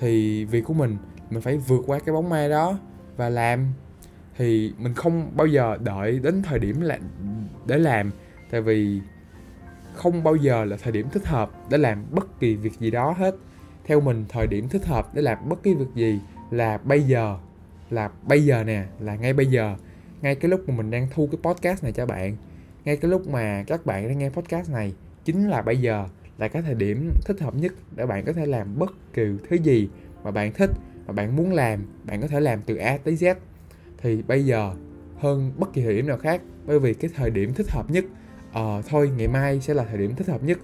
Thì 0.00 0.44
việc 0.44 0.64
của 0.64 0.74
mình 0.74 0.96
mình 1.30 1.40
phải 1.40 1.56
vượt 1.56 1.82
qua 1.86 1.98
cái 1.98 2.12
bóng 2.12 2.28
ma 2.28 2.48
đó 2.48 2.78
và 3.16 3.28
làm. 3.28 3.66
Thì 4.36 4.72
mình 4.78 4.94
không 4.94 5.30
bao 5.36 5.46
giờ 5.46 5.78
đợi 5.80 6.18
đến 6.18 6.42
thời 6.42 6.58
điểm 6.58 6.80
là 6.80 6.98
để 7.66 7.78
làm, 7.78 8.10
tại 8.50 8.60
vì 8.60 9.00
không 9.94 10.24
bao 10.24 10.36
giờ 10.36 10.64
là 10.64 10.76
thời 10.82 10.92
điểm 10.92 11.06
thích 11.12 11.26
hợp 11.26 11.50
để 11.70 11.78
làm 11.78 12.04
bất 12.10 12.40
kỳ 12.40 12.56
việc 12.56 12.72
gì 12.80 12.90
đó 12.90 13.14
hết. 13.18 13.36
Theo 13.84 14.00
mình, 14.00 14.24
thời 14.28 14.46
điểm 14.46 14.68
thích 14.68 14.86
hợp 14.86 15.14
để 15.14 15.22
làm 15.22 15.48
bất 15.48 15.62
kỳ 15.62 15.74
việc 15.74 15.94
gì 15.94 16.20
là 16.50 16.78
bây 16.78 17.02
giờ, 17.02 17.38
là 17.90 18.10
bây 18.28 18.44
giờ 18.44 18.64
nè, 18.64 18.84
là 19.00 19.16
ngay 19.16 19.32
bây 19.32 19.46
giờ. 19.46 19.76
Ngay 20.22 20.34
cái 20.34 20.50
lúc 20.50 20.68
mà 20.68 20.74
mình 20.74 20.90
đang 20.90 21.08
thu 21.14 21.28
cái 21.32 21.38
podcast 21.42 21.82
này 21.82 21.92
cho 21.92 22.06
bạn 22.06 22.36
ngay 22.84 22.96
cái 22.96 23.10
lúc 23.10 23.28
mà 23.28 23.64
các 23.66 23.86
bạn 23.86 24.08
đang 24.08 24.18
nghe 24.18 24.30
podcast 24.30 24.70
này 24.70 24.94
chính 25.24 25.48
là 25.48 25.62
bây 25.62 25.80
giờ 25.80 26.06
là 26.38 26.48
cái 26.48 26.62
thời 26.62 26.74
điểm 26.74 27.10
thích 27.24 27.40
hợp 27.40 27.54
nhất 27.54 27.72
để 27.96 28.06
bạn 28.06 28.24
có 28.24 28.32
thể 28.32 28.46
làm 28.46 28.78
bất 28.78 28.92
kỳ 29.12 29.22
thứ 29.48 29.56
gì 29.56 29.88
mà 30.24 30.30
bạn 30.30 30.52
thích 30.52 30.70
mà 31.06 31.12
bạn 31.12 31.36
muốn 31.36 31.52
làm 31.52 31.80
bạn 32.04 32.20
có 32.20 32.28
thể 32.28 32.40
làm 32.40 32.62
từ 32.66 32.76
A 32.76 32.98
tới 33.04 33.14
Z. 33.14 33.34
Thì 33.98 34.22
bây 34.22 34.44
giờ 34.44 34.74
hơn 35.18 35.52
bất 35.56 35.72
kỳ 35.72 35.82
thời 35.82 35.94
điểm 35.94 36.06
nào 36.06 36.18
khác 36.18 36.42
bởi 36.66 36.78
vì 36.78 36.94
cái 36.94 37.10
thời 37.16 37.30
điểm 37.30 37.54
thích 37.54 37.70
hợp 37.70 37.90
nhất 37.90 38.04
uh, 38.50 38.84
thôi 38.88 39.10
ngày 39.16 39.28
mai 39.28 39.60
sẽ 39.60 39.74
là 39.74 39.84
thời 39.84 39.98
điểm 39.98 40.14
thích 40.14 40.28
hợp 40.28 40.42
nhất. 40.42 40.58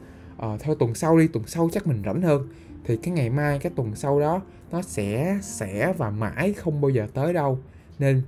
Uh, 0.46 0.60
thôi 0.60 0.76
tuần 0.78 0.94
sau 0.94 1.18
đi 1.18 1.28
tuần 1.28 1.46
sau 1.46 1.68
chắc 1.72 1.86
mình 1.86 2.02
rảnh 2.06 2.22
hơn. 2.22 2.48
Thì 2.84 2.96
cái 2.96 3.14
ngày 3.14 3.30
mai 3.30 3.58
cái 3.58 3.72
tuần 3.76 3.94
sau 3.94 4.20
đó 4.20 4.42
nó 4.70 4.82
sẽ 4.82 5.38
sẽ 5.42 5.92
và 5.98 6.10
mãi 6.10 6.52
không 6.52 6.80
bao 6.80 6.88
giờ 6.88 7.06
tới 7.14 7.32
đâu. 7.32 7.58
Nên 7.98 8.22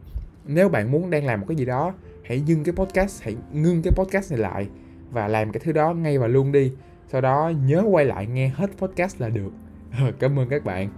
nếu 0.47 0.69
bạn 0.69 0.91
muốn 0.91 1.11
đang 1.11 1.25
làm 1.25 1.41
một 1.41 1.47
cái 1.49 1.57
gì 1.57 1.65
đó 1.65 1.95
hãy 2.29 2.41
dừng 2.41 2.65
cái 2.65 2.75
podcast 2.75 3.23
hãy 3.23 3.37
ngưng 3.53 3.83
cái 3.83 3.93
podcast 3.93 4.31
này 4.31 4.41
lại 4.41 4.69
và 5.11 5.29
làm 5.29 5.53
cái 5.53 5.61
thứ 5.65 5.73
đó 5.73 5.95
ngay 5.95 6.19
và 6.19 6.27
luôn 6.27 6.53
đi. 6.53 6.73
Sau 7.07 7.21
đó 7.21 7.53
nhớ 7.67 7.85
quay 7.91 8.05
lại 8.05 8.27
nghe 8.27 8.49
hết 8.49 8.71
podcast 8.79 9.21
là 9.21 9.29
được. 9.29 9.51
Ờ, 9.99 10.13
cảm 10.19 10.39
ơn 10.39 10.49
các 10.49 10.65
bạn. 10.65 10.91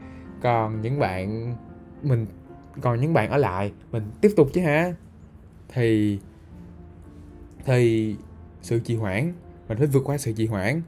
Còn 0.42 0.80
những 0.80 0.98
bạn 0.98 1.56
mình 2.02 2.26
còn 2.80 3.00
những 3.00 3.12
bạn 3.12 3.30
ở 3.30 3.36
lại 3.36 3.72
mình 3.92 4.02
tiếp 4.20 4.30
tục 4.36 4.48
chứ 4.52 4.60
hả? 4.60 4.94
Thì 5.68 6.18
thì 7.64 8.16
sự 8.62 8.80
trì 8.80 8.96
hoãn 8.96 9.32
mình 9.68 9.78
phải 9.78 9.86
vượt 9.86 10.02
qua 10.04 10.18
sự 10.18 10.32
trì 10.32 10.46
hoãn. 10.46 10.82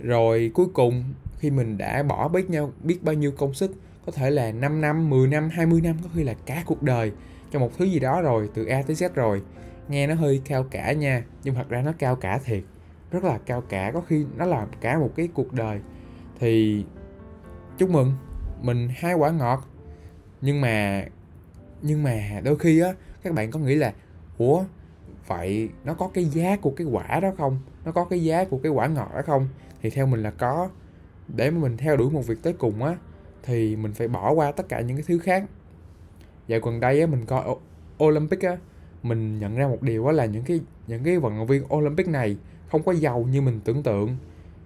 Rồi 0.00 0.50
cuối 0.54 0.66
cùng 0.74 1.04
khi 1.38 1.50
mình 1.50 1.78
đã 1.78 2.02
bỏ 2.02 2.28
biết 2.28 2.50
nhau 2.50 2.72
biết 2.82 3.02
bao 3.02 3.14
nhiêu 3.14 3.32
công 3.32 3.54
sức 3.54 3.72
có 4.06 4.12
thể 4.12 4.30
là 4.30 4.52
5 4.52 4.80
năm, 4.80 5.10
10 5.10 5.28
năm, 5.28 5.48
20 5.52 5.80
năm 5.80 5.96
có 6.02 6.08
khi 6.14 6.22
là 6.24 6.34
cả 6.46 6.62
cuộc 6.66 6.82
đời 6.82 7.12
cho 7.52 7.58
một 7.58 7.70
thứ 7.78 7.84
gì 7.84 7.98
đó 7.98 8.22
rồi 8.22 8.50
từ 8.54 8.64
A 8.64 8.82
tới 8.82 8.96
Z 8.96 9.08
rồi 9.14 9.42
nghe 9.88 10.06
nó 10.06 10.14
hơi 10.14 10.42
cao 10.44 10.64
cả 10.70 10.92
nha, 10.92 11.24
nhưng 11.44 11.54
thật 11.54 11.68
ra 11.68 11.82
nó 11.82 11.92
cao 11.98 12.16
cả 12.16 12.38
thiệt. 12.44 12.62
Rất 13.10 13.24
là 13.24 13.38
cao 13.46 13.60
cả, 13.60 13.90
có 13.94 14.00
khi 14.00 14.26
nó 14.36 14.44
làm 14.46 14.68
cả 14.80 14.98
một 14.98 15.10
cái 15.16 15.28
cuộc 15.34 15.52
đời. 15.52 15.80
Thì 16.40 16.84
chúc 17.78 17.90
mừng, 17.90 18.12
mình 18.60 18.88
hai 18.96 19.14
quả 19.14 19.30
ngọt. 19.30 19.68
Nhưng 20.40 20.60
mà 20.60 21.04
nhưng 21.82 22.02
mà 22.02 22.40
đôi 22.44 22.58
khi 22.58 22.80
á, 22.80 22.94
các 23.22 23.34
bạn 23.34 23.50
có 23.50 23.58
nghĩ 23.58 23.74
là, 23.74 23.92
ủa, 24.38 24.64
vậy 25.26 25.68
nó 25.84 25.94
có 25.94 26.10
cái 26.14 26.24
giá 26.24 26.56
của 26.56 26.70
cái 26.70 26.86
quả 26.86 27.20
đó 27.20 27.32
không? 27.38 27.58
Nó 27.84 27.92
có 27.92 28.04
cái 28.04 28.24
giá 28.24 28.44
của 28.44 28.58
cái 28.58 28.72
quả 28.72 28.86
ngọt 28.86 29.10
đó 29.14 29.22
không? 29.26 29.48
Thì 29.82 29.90
theo 29.90 30.06
mình 30.06 30.22
là 30.22 30.30
có. 30.30 30.68
Để 31.28 31.50
mà 31.50 31.60
mình 31.60 31.76
theo 31.76 31.96
đuổi 31.96 32.10
một 32.10 32.26
việc 32.26 32.42
tới 32.42 32.52
cùng 32.52 32.82
á, 32.84 32.96
thì 33.42 33.76
mình 33.76 33.92
phải 33.92 34.08
bỏ 34.08 34.32
qua 34.32 34.52
tất 34.52 34.68
cả 34.68 34.80
những 34.80 34.96
cái 34.96 35.04
thứ 35.08 35.18
khác. 35.18 35.44
Dạo 36.46 36.60
gần 36.60 36.80
đây 36.80 37.00
á, 37.00 37.06
mình 37.06 37.26
coi 37.26 37.44
Olympic 38.04 38.40
á 38.40 38.56
mình 39.02 39.38
nhận 39.38 39.56
ra 39.56 39.66
một 39.66 39.82
điều 39.82 40.04
đó 40.04 40.12
là 40.12 40.24
những 40.24 40.42
cái 40.42 40.60
những 40.86 41.04
cái 41.04 41.18
vận 41.18 41.36
động 41.36 41.46
viên 41.46 41.74
Olympic 41.74 42.08
này 42.08 42.36
không 42.70 42.82
có 42.82 42.92
giàu 42.92 43.26
như 43.30 43.40
mình 43.40 43.60
tưởng 43.64 43.82
tượng. 43.82 44.16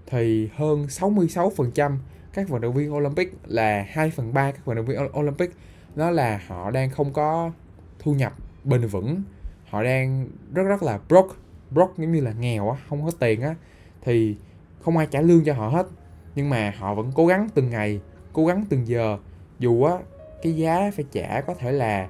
Thì 0.06 0.48
hơn 0.54 0.86
66% 0.86 1.96
các 2.32 2.48
vận 2.48 2.60
động 2.60 2.74
viên 2.74 2.94
Olympic 2.94 3.32
là 3.46 3.86
2 3.88 4.10
phần 4.10 4.34
3 4.34 4.50
các 4.50 4.64
vận 4.64 4.76
động 4.76 4.86
viên 4.86 4.98
Olympic, 5.18 5.50
đó 5.94 6.10
là 6.10 6.40
họ 6.46 6.70
đang 6.70 6.90
không 6.90 7.12
có 7.12 7.50
thu 7.98 8.14
nhập 8.14 8.32
bền 8.64 8.86
vững. 8.86 9.22
Họ 9.68 9.82
đang 9.82 10.28
rất 10.54 10.62
rất 10.62 10.82
là 10.82 10.98
broke 11.08 11.34
broke 11.70 11.92
giống 11.96 12.12
như 12.12 12.20
là 12.20 12.32
nghèo 12.40 12.70
á, 12.70 12.76
không 12.88 13.04
có 13.04 13.10
tiền 13.18 13.40
á. 13.40 13.54
Thì 14.02 14.36
không 14.80 14.96
ai 14.96 15.06
trả 15.10 15.20
lương 15.20 15.44
cho 15.44 15.54
họ 15.54 15.68
hết, 15.68 15.86
nhưng 16.34 16.50
mà 16.50 16.74
họ 16.78 16.94
vẫn 16.94 17.12
cố 17.14 17.26
gắng 17.26 17.48
từng 17.54 17.70
ngày, 17.70 18.00
cố 18.32 18.46
gắng 18.46 18.64
từng 18.68 18.86
giờ. 18.86 19.18
Dù 19.58 19.82
á, 19.82 19.98
cái 20.42 20.56
giá 20.56 20.90
phải 20.96 21.04
trả 21.12 21.40
có 21.40 21.54
thể 21.54 21.72
là 21.72 22.08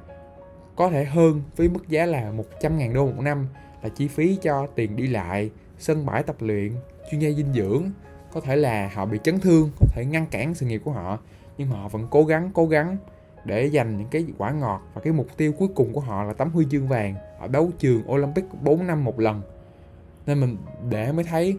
có 0.76 0.90
thể 0.90 1.04
hơn 1.04 1.42
với 1.56 1.68
mức 1.68 1.88
giá 1.88 2.06
là 2.06 2.33
100.000 2.61 2.95
đô 2.95 3.06
một 3.06 3.21
năm 3.23 3.47
là 3.83 3.88
chi 3.88 4.09
phí 4.09 4.38
cho 4.42 4.66
tiền 4.75 4.97
đi 4.97 5.06
lại, 5.06 5.50
sân 5.78 6.06
bãi 6.06 6.23
tập 6.23 6.37
luyện, 6.40 6.73
chuyên 7.11 7.21
gia 7.21 7.30
dinh 7.30 7.52
dưỡng, 7.54 7.90
có 8.33 8.40
thể 8.40 8.56
là 8.56 8.90
họ 8.95 9.06
bị 9.06 9.18
chấn 9.25 9.40
thương, 9.40 9.71
có 9.80 9.87
thể 9.90 10.04
ngăn 10.04 10.26
cản 10.26 10.54
sự 10.54 10.66
nghiệp 10.66 10.80
của 10.85 10.90
họ, 10.90 11.18
nhưng 11.59 11.68
họ 11.68 11.88
vẫn 11.88 12.06
cố 12.11 12.25
gắng 12.25 12.50
cố 12.54 12.66
gắng 12.66 12.97
để 13.45 13.71
giành 13.71 13.99
những 13.99 14.09
cái 14.11 14.26
quả 14.38 14.50
ngọt 14.50 14.83
và 14.95 15.00
cái 15.00 15.12
mục 15.12 15.26
tiêu 15.37 15.52
cuối 15.52 15.68
cùng 15.75 15.92
của 15.92 16.00
họ 16.00 16.25
là 16.25 16.33
tấm 16.33 16.50
huy 16.50 16.66
chương 16.71 16.88
vàng 16.88 17.14
ở 17.40 17.49
đấu 17.49 17.71
trường 17.78 18.12
Olympic 18.12 18.45
4 18.62 18.87
năm 18.87 19.04
một 19.04 19.21
lần. 19.21 19.42
Nên 20.26 20.40
mình 20.40 20.56
để 20.90 21.12
mới 21.12 21.25
thấy 21.25 21.59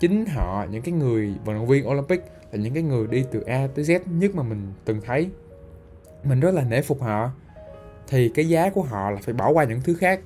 chính 0.00 0.26
họ 0.26 0.66
những 0.70 0.82
cái 0.82 0.94
người 0.94 1.34
vận 1.44 1.56
động 1.56 1.66
viên 1.66 1.88
Olympic 1.88 2.20
là 2.52 2.62
những 2.62 2.74
cái 2.74 2.82
người 2.82 3.06
đi 3.06 3.24
từ 3.30 3.40
A 3.40 3.68
tới 3.74 3.84
Z 3.84 4.00
nhất 4.06 4.34
mà 4.34 4.42
mình 4.42 4.72
từng 4.84 5.00
thấy. 5.06 5.30
Mình 6.24 6.40
rất 6.40 6.54
là 6.54 6.64
nể 6.64 6.82
phục 6.82 7.02
họ 7.02 7.30
thì 8.10 8.28
cái 8.28 8.48
giá 8.48 8.70
của 8.70 8.82
họ 8.82 9.10
là 9.10 9.18
phải 9.22 9.34
bỏ 9.34 9.50
qua 9.50 9.64
những 9.64 9.80
thứ 9.84 9.94
khác. 9.94 10.20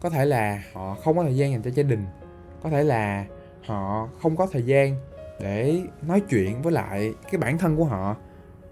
Có 0.00 0.10
thể 0.10 0.24
là 0.24 0.62
họ 0.72 0.96
không 1.04 1.16
có 1.16 1.22
thời 1.22 1.36
gian 1.36 1.52
dành 1.52 1.62
cho 1.62 1.70
gia 1.70 1.82
đình 1.82 2.06
có 2.62 2.70
thể 2.70 2.84
là 2.84 3.24
họ 3.66 4.08
không 4.22 4.36
có 4.36 4.46
thời 4.52 4.62
gian 4.62 4.96
để 5.40 5.80
nói 6.02 6.22
chuyện 6.28 6.62
với 6.62 6.72
lại 6.72 7.14
cái 7.30 7.38
bản 7.38 7.58
thân 7.58 7.76
của 7.76 7.84
họ. 7.84 8.16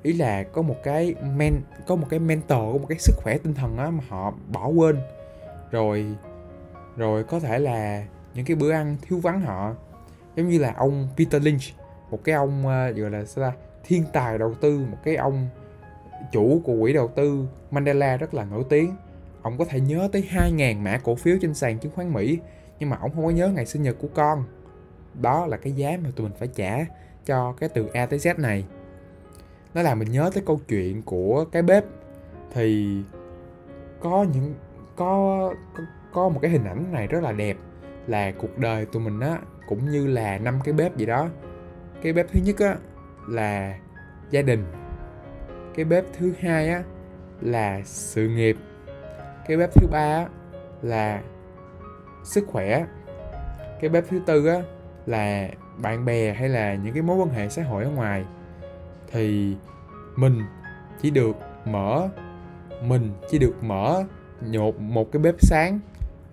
Ý 0.02 0.12
là 0.12 0.42
có 0.42 0.62
một 0.62 0.76
cái 0.82 1.14
men 1.36 1.60
có 1.86 1.96
một 1.96 2.06
cái 2.10 2.18
mentor 2.18 2.58
có 2.58 2.78
một 2.78 2.86
cái 2.88 2.98
sức 2.98 3.16
khỏe 3.16 3.38
tinh 3.38 3.54
thần 3.54 3.76
á 3.76 3.90
mà 3.90 4.04
họ 4.08 4.32
bỏ 4.52 4.68
quên. 4.68 4.96
Rồi 5.70 6.06
rồi 6.96 7.24
có 7.24 7.40
thể 7.40 7.58
là 7.58 8.04
những 8.34 8.44
cái 8.44 8.56
bữa 8.56 8.72
ăn 8.72 8.96
thiếu 9.02 9.18
vắng 9.18 9.40
họ. 9.40 9.74
Giống 10.36 10.48
như 10.48 10.58
là 10.58 10.74
ông 10.76 11.08
Peter 11.16 11.42
Lynch 11.42 11.62
một 12.10 12.24
cái 12.24 12.34
ông 12.34 12.58
uh, 12.60 12.96
gọi 12.96 13.10
là 13.10 13.24
sao 13.24 13.50
ta 13.50 13.56
thiên 13.84 14.04
tài 14.12 14.38
đầu 14.38 14.54
tư 14.54 14.86
một 14.90 14.98
cái 15.04 15.16
ông 15.16 15.48
chủ 16.32 16.62
của 16.64 16.76
quỹ 16.80 16.92
đầu 16.92 17.08
tư 17.08 17.46
Mandela 17.70 18.16
rất 18.16 18.34
là 18.34 18.44
nổi 18.44 18.64
tiếng. 18.68 18.96
Ông 19.42 19.58
có 19.58 19.64
thể 19.64 19.80
nhớ 19.80 20.08
tới 20.12 20.28
2.000 20.30 20.80
mã 20.80 20.98
cổ 21.04 21.14
phiếu 21.14 21.36
trên 21.40 21.54
sàn 21.54 21.78
chứng 21.78 21.92
khoán 21.92 22.12
Mỹ 22.12 22.38
nhưng 22.78 22.90
mà 22.90 22.96
ông 23.00 23.10
không 23.14 23.24
có 23.24 23.30
nhớ 23.30 23.48
ngày 23.48 23.66
sinh 23.66 23.82
nhật 23.82 23.96
của 24.00 24.08
con. 24.14 24.44
Đó 25.14 25.46
là 25.46 25.56
cái 25.56 25.72
giá 25.72 25.98
mà 26.02 26.10
tụi 26.16 26.28
mình 26.28 26.36
phải 26.38 26.48
trả 26.48 26.86
cho 27.26 27.52
cái 27.52 27.68
từ 27.68 27.86
A 27.92 28.06
tới 28.06 28.18
Z 28.18 28.40
này. 28.40 28.64
Nó 29.74 29.82
làm 29.82 29.98
mình 29.98 30.12
nhớ 30.12 30.30
tới 30.34 30.42
câu 30.46 30.60
chuyện 30.68 31.02
của 31.02 31.44
cái 31.44 31.62
bếp. 31.62 31.84
Thì 32.54 32.98
có 34.00 34.26
những 34.32 34.54
có 34.96 35.54
có, 35.74 35.82
có 36.12 36.28
một 36.28 36.38
cái 36.42 36.50
hình 36.50 36.64
ảnh 36.64 36.92
này 36.92 37.06
rất 37.06 37.22
là 37.22 37.32
đẹp 37.32 37.56
là 38.06 38.32
cuộc 38.32 38.58
đời 38.58 38.86
tụi 38.86 39.02
mình 39.02 39.20
á 39.20 39.38
cũng 39.68 39.90
như 39.90 40.06
là 40.06 40.38
năm 40.38 40.58
cái 40.64 40.74
bếp 40.74 40.96
gì 40.96 41.06
đó. 41.06 41.28
Cái 42.02 42.12
bếp 42.12 42.26
thứ 42.32 42.40
nhất 42.44 42.58
á 42.58 42.76
là 43.28 43.78
gia 44.30 44.42
đình 44.42 44.64
cái 45.74 45.84
bếp 45.84 46.04
thứ 46.18 46.32
hai 46.40 46.68
á, 46.68 46.82
là 47.40 47.80
sự 47.84 48.28
nghiệp. 48.28 48.56
Cái 49.46 49.56
bếp 49.56 49.74
thứ 49.74 49.86
ba 49.86 49.98
á, 49.98 50.28
là 50.82 51.22
sức 52.24 52.44
khỏe. 52.46 52.86
Cái 53.80 53.90
bếp 53.90 54.04
thứ 54.08 54.20
tư 54.26 54.46
á, 54.46 54.62
là 55.06 55.48
bạn 55.78 56.04
bè 56.04 56.32
hay 56.32 56.48
là 56.48 56.74
những 56.74 56.94
cái 56.94 57.02
mối 57.02 57.16
quan 57.16 57.28
hệ 57.28 57.48
xã 57.48 57.62
hội 57.62 57.84
ở 57.84 57.90
ngoài. 57.90 58.24
Thì 59.12 59.56
mình 60.16 60.42
chỉ 61.02 61.10
được 61.10 61.36
mở, 61.64 62.08
mình 62.82 63.12
chỉ 63.30 63.38
được 63.38 63.62
mở 63.62 64.04
nhột 64.40 64.80
một 64.80 65.12
cái 65.12 65.22
bếp 65.22 65.34
sáng. 65.38 65.80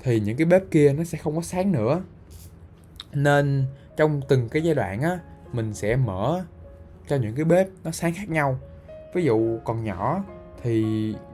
Thì 0.03 0.19
những 0.19 0.37
cái 0.37 0.45
bếp 0.45 0.61
kia 0.71 0.93
nó 0.93 1.03
sẽ 1.03 1.17
không 1.17 1.35
có 1.35 1.41
sáng 1.41 1.71
nữa. 1.71 2.01
Nên 3.13 3.65
trong 3.97 4.21
từng 4.27 4.49
cái 4.49 4.63
giai 4.63 4.75
đoạn 4.75 5.01
á, 5.01 5.19
mình 5.53 5.73
sẽ 5.73 5.95
mở 5.95 6.43
cho 7.07 7.15
những 7.15 7.35
cái 7.35 7.45
bếp 7.45 7.67
nó 7.83 7.91
sáng 7.91 8.13
khác 8.13 8.29
nhau 8.29 8.59
ví 9.13 9.23
dụ 9.23 9.59
còn 9.63 9.83
nhỏ 9.83 10.23
thì 10.63 10.83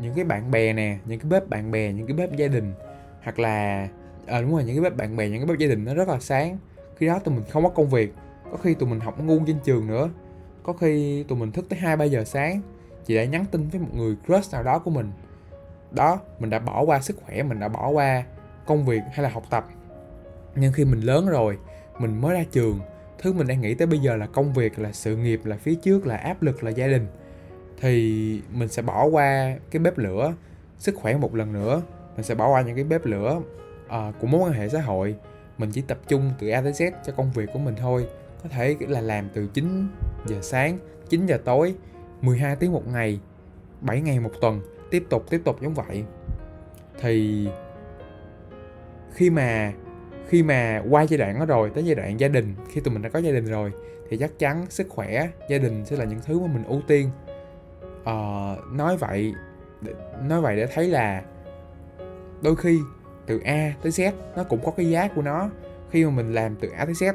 những 0.01 0.13
cái 0.15 0.25
bạn 0.25 0.51
bè 0.51 0.73
nè 0.73 0.97
những 1.05 1.19
cái 1.19 1.29
bếp 1.29 1.49
bạn 1.49 1.71
bè 1.71 1.93
những 1.93 2.07
cái 2.07 2.15
bếp 2.17 2.35
gia 2.35 2.47
đình 2.47 2.73
hoặc 3.23 3.39
là 3.39 3.87
à, 4.25 4.41
đúng 4.41 4.51
rồi 4.51 4.63
những 4.63 4.75
cái 4.75 4.83
bếp 4.83 4.97
bạn 4.97 5.15
bè 5.15 5.29
những 5.29 5.39
cái 5.39 5.47
bếp 5.47 5.57
gia 5.57 5.67
đình 5.67 5.85
nó 5.85 5.93
rất 5.93 6.07
là 6.07 6.19
sáng. 6.19 6.57
Khi 6.97 7.07
đó 7.07 7.19
tụi 7.19 7.35
mình 7.35 7.43
không 7.49 7.63
có 7.63 7.69
công 7.69 7.89
việc 7.89 8.13
có 8.51 8.57
khi 8.57 8.73
tụi 8.73 8.89
mình 8.89 8.99
học 8.99 9.19
ngu 9.23 9.39
trên 9.47 9.57
trường 9.63 9.87
nữa 9.87 10.09
có 10.63 10.73
khi 10.73 11.23
tụi 11.23 11.37
mình 11.37 11.51
thức 11.51 11.65
tới 11.69 11.79
hai 11.79 11.97
ba 11.97 12.05
giờ 12.05 12.23
sáng 12.23 12.61
chỉ 13.05 13.15
để 13.15 13.27
nhắn 13.27 13.45
tin 13.51 13.69
với 13.69 13.81
một 13.81 13.89
người 13.93 14.15
crush 14.25 14.53
nào 14.53 14.63
đó 14.63 14.79
của 14.79 14.91
mình. 14.91 15.11
Đó 15.91 16.19
mình 16.39 16.49
đã 16.49 16.59
bỏ 16.59 16.81
qua 16.81 17.01
sức 17.01 17.17
khỏe 17.25 17.43
mình 17.43 17.59
đã 17.59 17.67
bỏ 17.67 17.89
qua 17.89 18.23
công 18.65 18.85
việc 18.85 19.01
hay 19.11 19.23
là 19.23 19.29
học 19.29 19.43
tập. 19.49 19.67
Nhưng 20.55 20.73
khi 20.73 20.85
mình 20.85 21.01
lớn 21.01 21.27
rồi 21.27 21.57
mình 21.99 22.21
mới 22.21 22.33
ra 22.33 22.43
trường 22.51 22.79
thứ 23.17 23.33
mình 23.33 23.47
đang 23.47 23.61
nghĩ 23.61 23.75
tới 23.75 23.87
bây 23.87 23.99
giờ 23.99 24.15
là 24.15 24.25
công 24.25 24.53
việc 24.53 24.79
là 24.79 24.91
sự 24.91 25.17
nghiệp 25.17 25.45
là 25.45 25.57
phía 25.57 25.75
trước 25.75 26.07
là 26.07 26.17
áp 26.17 26.41
lực 26.41 26.63
là 26.63 26.71
gia 26.71 26.87
đình 26.87 27.07
thì 27.83 28.41
mình 28.53 28.67
sẽ 28.67 28.81
bỏ 28.81 29.05
qua 29.05 29.57
cái 29.71 29.79
bếp 29.79 29.97
lửa 29.97 30.33
sức 30.77 30.95
khỏe 30.95 31.17
một 31.17 31.35
lần 31.35 31.53
nữa. 31.53 31.81
Mình 32.15 32.23
sẽ 32.23 32.35
bỏ 32.35 32.49
qua 32.49 32.61
những 32.61 32.75
cái 32.75 32.83
bếp 32.83 33.05
lửa 33.05 33.41
uh, 33.85 33.91
của 34.19 34.27
mối 34.27 34.41
quan 34.41 34.53
hệ 34.53 34.69
xã 34.69 34.81
hội. 34.81 35.15
Mình 35.57 35.69
chỉ 35.73 35.81
tập 35.81 35.97
trung 36.07 36.31
từ 36.39 36.49
A 36.49 36.61
tới 36.61 36.71
Z 36.71 36.91
cho 37.05 37.13
công 37.13 37.31
việc 37.31 37.49
của 37.53 37.59
mình 37.59 37.75
thôi. 37.75 38.07
Có 38.43 38.49
thể 38.49 38.75
là 38.79 39.01
làm 39.01 39.29
từ 39.33 39.47
9 39.53 39.87
giờ 40.25 40.37
sáng 40.41 40.77
9 41.09 41.25
giờ 41.25 41.37
tối 41.45 41.75
12 42.21 42.55
tiếng 42.55 42.71
một 42.71 42.87
ngày 42.87 43.19
7 43.81 44.01
ngày 44.01 44.19
một 44.19 44.31
tuần 44.41 44.61
tiếp 44.91 45.03
tục 45.09 45.25
tiếp 45.29 45.41
tục 45.45 45.61
giống 45.61 45.73
vậy. 45.73 46.03
Thì 47.01 47.47
khi 49.13 49.29
mà 49.29 49.73
khi 50.27 50.43
mà 50.43 50.83
qua 50.89 51.01
giai 51.01 51.17
đoạn 51.17 51.39
đó 51.39 51.45
rồi 51.45 51.71
tới 51.75 51.85
giai 51.85 51.95
đoạn 51.95 52.19
gia 52.19 52.27
đình 52.27 52.55
khi 52.71 52.81
tụi 52.81 52.93
mình 52.93 53.01
đã 53.01 53.09
có 53.09 53.19
gia 53.19 53.31
đình 53.31 53.45
rồi 53.45 53.71
thì 54.09 54.17
chắc 54.17 54.39
chắn 54.39 54.65
sức 54.69 54.89
khỏe 54.89 55.27
gia 55.49 55.57
đình 55.57 55.85
sẽ 55.85 55.95
là 55.95 56.05
những 56.05 56.19
thứ 56.25 56.39
mà 56.39 56.47
mình 56.53 56.63
ưu 56.63 56.81
tiên 56.87 57.09
uh, 58.03 58.73
nói 58.73 58.97
vậy 58.97 59.33
nói 60.23 60.41
vậy 60.41 60.55
để 60.55 60.67
thấy 60.73 60.87
là 60.87 61.23
đôi 62.41 62.55
khi 62.55 62.79
từ 63.25 63.39
A 63.45 63.73
tới 63.81 63.91
Z 63.91 64.11
nó 64.35 64.43
cũng 64.43 64.59
có 64.65 64.71
cái 64.71 64.89
giá 64.89 65.07
của 65.07 65.21
nó. 65.21 65.49
Khi 65.89 66.05
mà 66.05 66.11
mình 66.11 66.33
làm 66.33 66.55
từ 66.55 66.69
A 66.69 66.85
tới 66.85 66.93
Z 66.93 67.13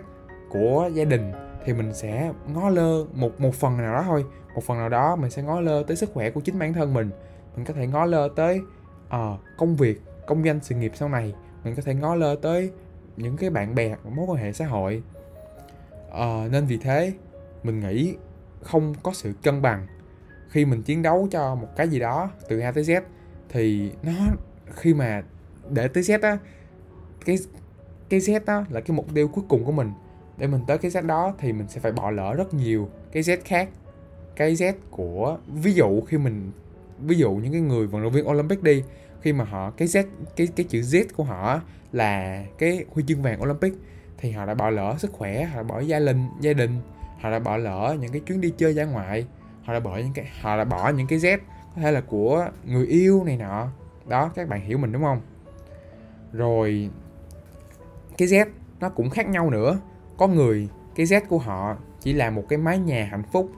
của 0.48 0.90
gia 0.94 1.04
đình 1.04 1.32
thì 1.64 1.72
mình 1.72 1.94
sẽ 1.94 2.32
ngó 2.54 2.68
lơ 2.68 3.04
một 3.14 3.40
một 3.40 3.54
phần 3.54 3.76
nào 3.76 3.94
đó 3.94 4.02
thôi. 4.06 4.24
Một 4.54 4.64
phần 4.64 4.78
nào 4.78 4.88
đó 4.88 5.16
mình 5.16 5.30
sẽ 5.30 5.42
ngó 5.42 5.60
lơ 5.60 5.82
tới 5.86 5.96
sức 5.96 6.10
khỏe 6.14 6.30
của 6.30 6.40
chính 6.40 6.58
bản 6.58 6.72
thân 6.72 6.94
mình. 6.94 7.10
Mình 7.56 7.64
có 7.64 7.74
thể 7.74 7.86
ngó 7.86 8.04
lơ 8.04 8.28
tới 8.36 8.60
uh, 9.06 9.40
công 9.56 9.76
việc 9.76 10.02
công 10.26 10.44
danh 10.44 10.60
sự 10.62 10.74
nghiệp 10.74 10.92
sau 10.94 11.08
này. 11.08 11.34
Mình 11.64 11.74
có 11.74 11.82
thể 11.82 11.94
ngó 11.94 12.14
lơ 12.14 12.36
tới 12.42 12.70
những 13.16 13.36
cái 13.36 13.50
bạn 13.50 13.74
bè 13.74 13.96
mối 14.04 14.26
quan 14.28 14.42
hệ 14.42 14.52
xã 14.52 14.66
hội. 14.66 15.02
Uh, 16.08 16.52
nên 16.52 16.66
vì 16.66 16.76
thế 16.76 17.12
mình 17.62 17.80
nghĩ 17.80 18.14
không 18.62 18.94
có 19.02 19.12
sự 19.12 19.32
cân 19.42 19.62
bằng 19.62 19.86
khi 20.48 20.64
mình 20.64 20.82
chiến 20.82 21.02
đấu 21.02 21.28
cho 21.30 21.54
một 21.54 21.68
cái 21.76 21.88
gì 21.88 21.98
đó 21.98 22.30
từ 22.48 22.60
A 22.60 22.72
tới 22.72 22.84
Z, 22.84 23.00
thì 23.48 23.92
nó, 24.02 24.12
khi 24.74 24.94
mà 24.94 25.22
để 25.70 25.88
tới 25.88 26.02
Z 26.02 26.18
á, 26.22 26.38
cái 27.24 27.38
cái 28.08 28.20
Z 28.20 28.40
đó 28.46 28.64
là 28.70 28.80
cái 28.80 28.96
mục 28.96 29.06
tiêu 29.14 29.28
cuối 29.28 29.44
cùng 29.48 29.64
của 29.64 29.72
mình. 29.72 29.92
Để 30.38 30.46
mình 30.46 30.60
tới 30.66 30.78
cái 30.78 30.90
Z 30.90 31.06
đó 31.06 31.34
thì 31.38 31.52
mình 31.52 31.68
sẽ 31.68 31.80
phải 31.80 31.92
bỏ 31.92 32.10
lỡ 32.10 32.34
rất 32.34 32.54
nhiều 32.54 32.88
cái 33.12 33.22
Z 33.22 33.36
khác. 33.44 33.68
Cái 34.36 34.54
Z 34.54 34.72
của, 34.90 35.38
ví 35.46 35.72
dụ 35.72 36.00
khi 36.00 36.18
mình, 36.18 36.50
ví 36.98 37.16
dụ 37.16 37.32
những 37.32 37.52
cái 37.52 37.60
người 37.60 37.86
vận 37.86 38.02
động 38.02 38.12
viên 38.12 38.28
Olympic 38.28 38.62
đi, 38.62 38.82
khi 39.20 39.32
mà 39.32 39.44
họ, 39.44 39.70
cái 39.70 39.88
Z, 39.88 40.04
cái 40.36 40.46
cái 40.46 40.66
chữ 40.68 40.80
Z 40.80 41.04
của 41.16 41.24
họ 41.24 41.60
là 41.92 42.44
cái 42.58 42.84
huy 42.90 43.04
chương 43.06 43.22
vàng 43.22 43.42
Olympic, 43.42 43.74
thì 44.18 44.30
họ 44.30 44.46
đã 44.46 44.54
bỏ 44.54 44.70
lỡ 44.70 44.94
sức 44.98 45.12
khỏe, 45.12 45.44
họ 45.44 45.56
đã 45.56 45.62
bỏ 45.62 45.80
gia 45.80 45.98
đình 45.98 46.28
gia 46.40 46.52
đình, 46.52 46.70
họ 47.20 47.30
đã 47.30 47.38
bỏ 47.38 47.56
lỡ 47.56 47.96
những 48.00 48.12
cái 48.12 48.20
chuyến 48.20 48.40
đi 48.40 48.52
chơi 48.56 48.72
ra 48.72 48.84
ngoại 48.84 49.26
họ 49.68 49.74
đã 49.74 49.80
bỏ 49.80 49.96
những 49.96 50.12
cái 50.12 50.28
họ 50.40 50.56
đã 50.56 50.64
bỏ 50.64 50.88
những 50.88 51.06
cái 51.06 51.18
Z 51.18 51.38
có 51.76 51.82
thể 51.82 51.92
là 51.92 52.00
của 52.00 52.48
người 52.64 52.86
yêu 52.86 53.24
này 53.24 53.36
nọ. 53.36 53.66
Đó, 54.06 54.30
các 54.34 54.48
bạn 54.48 54.60
hiểu 54.60 54.78
mình 54.78 54.92
đúng 54.92 55.02
không? 55.02 55.20
Rồi, 56.32 56.90
cái 58.18 58.28
Z 58.28 58.46
nó 58.80 58.88
cũng 58.88 59.10
khác 59.10 59.28
nhau 59.28 59.50
nữa. 59.50 59.78
Có 60.16 60.26
người, 60.26 60.68
cái 60.94 61.06
Z 61.06 61.20
của 61.28 61.38
họ 61.38 61.76
chỉ 62.00 62.12
là 62.12 62.30
một 62.30 62.44
cái 62.48 62.58
mái 62.58 62.78
nhà 62.78 63.08
hạnh 63.10 63.22
phúc. 63.32 63.50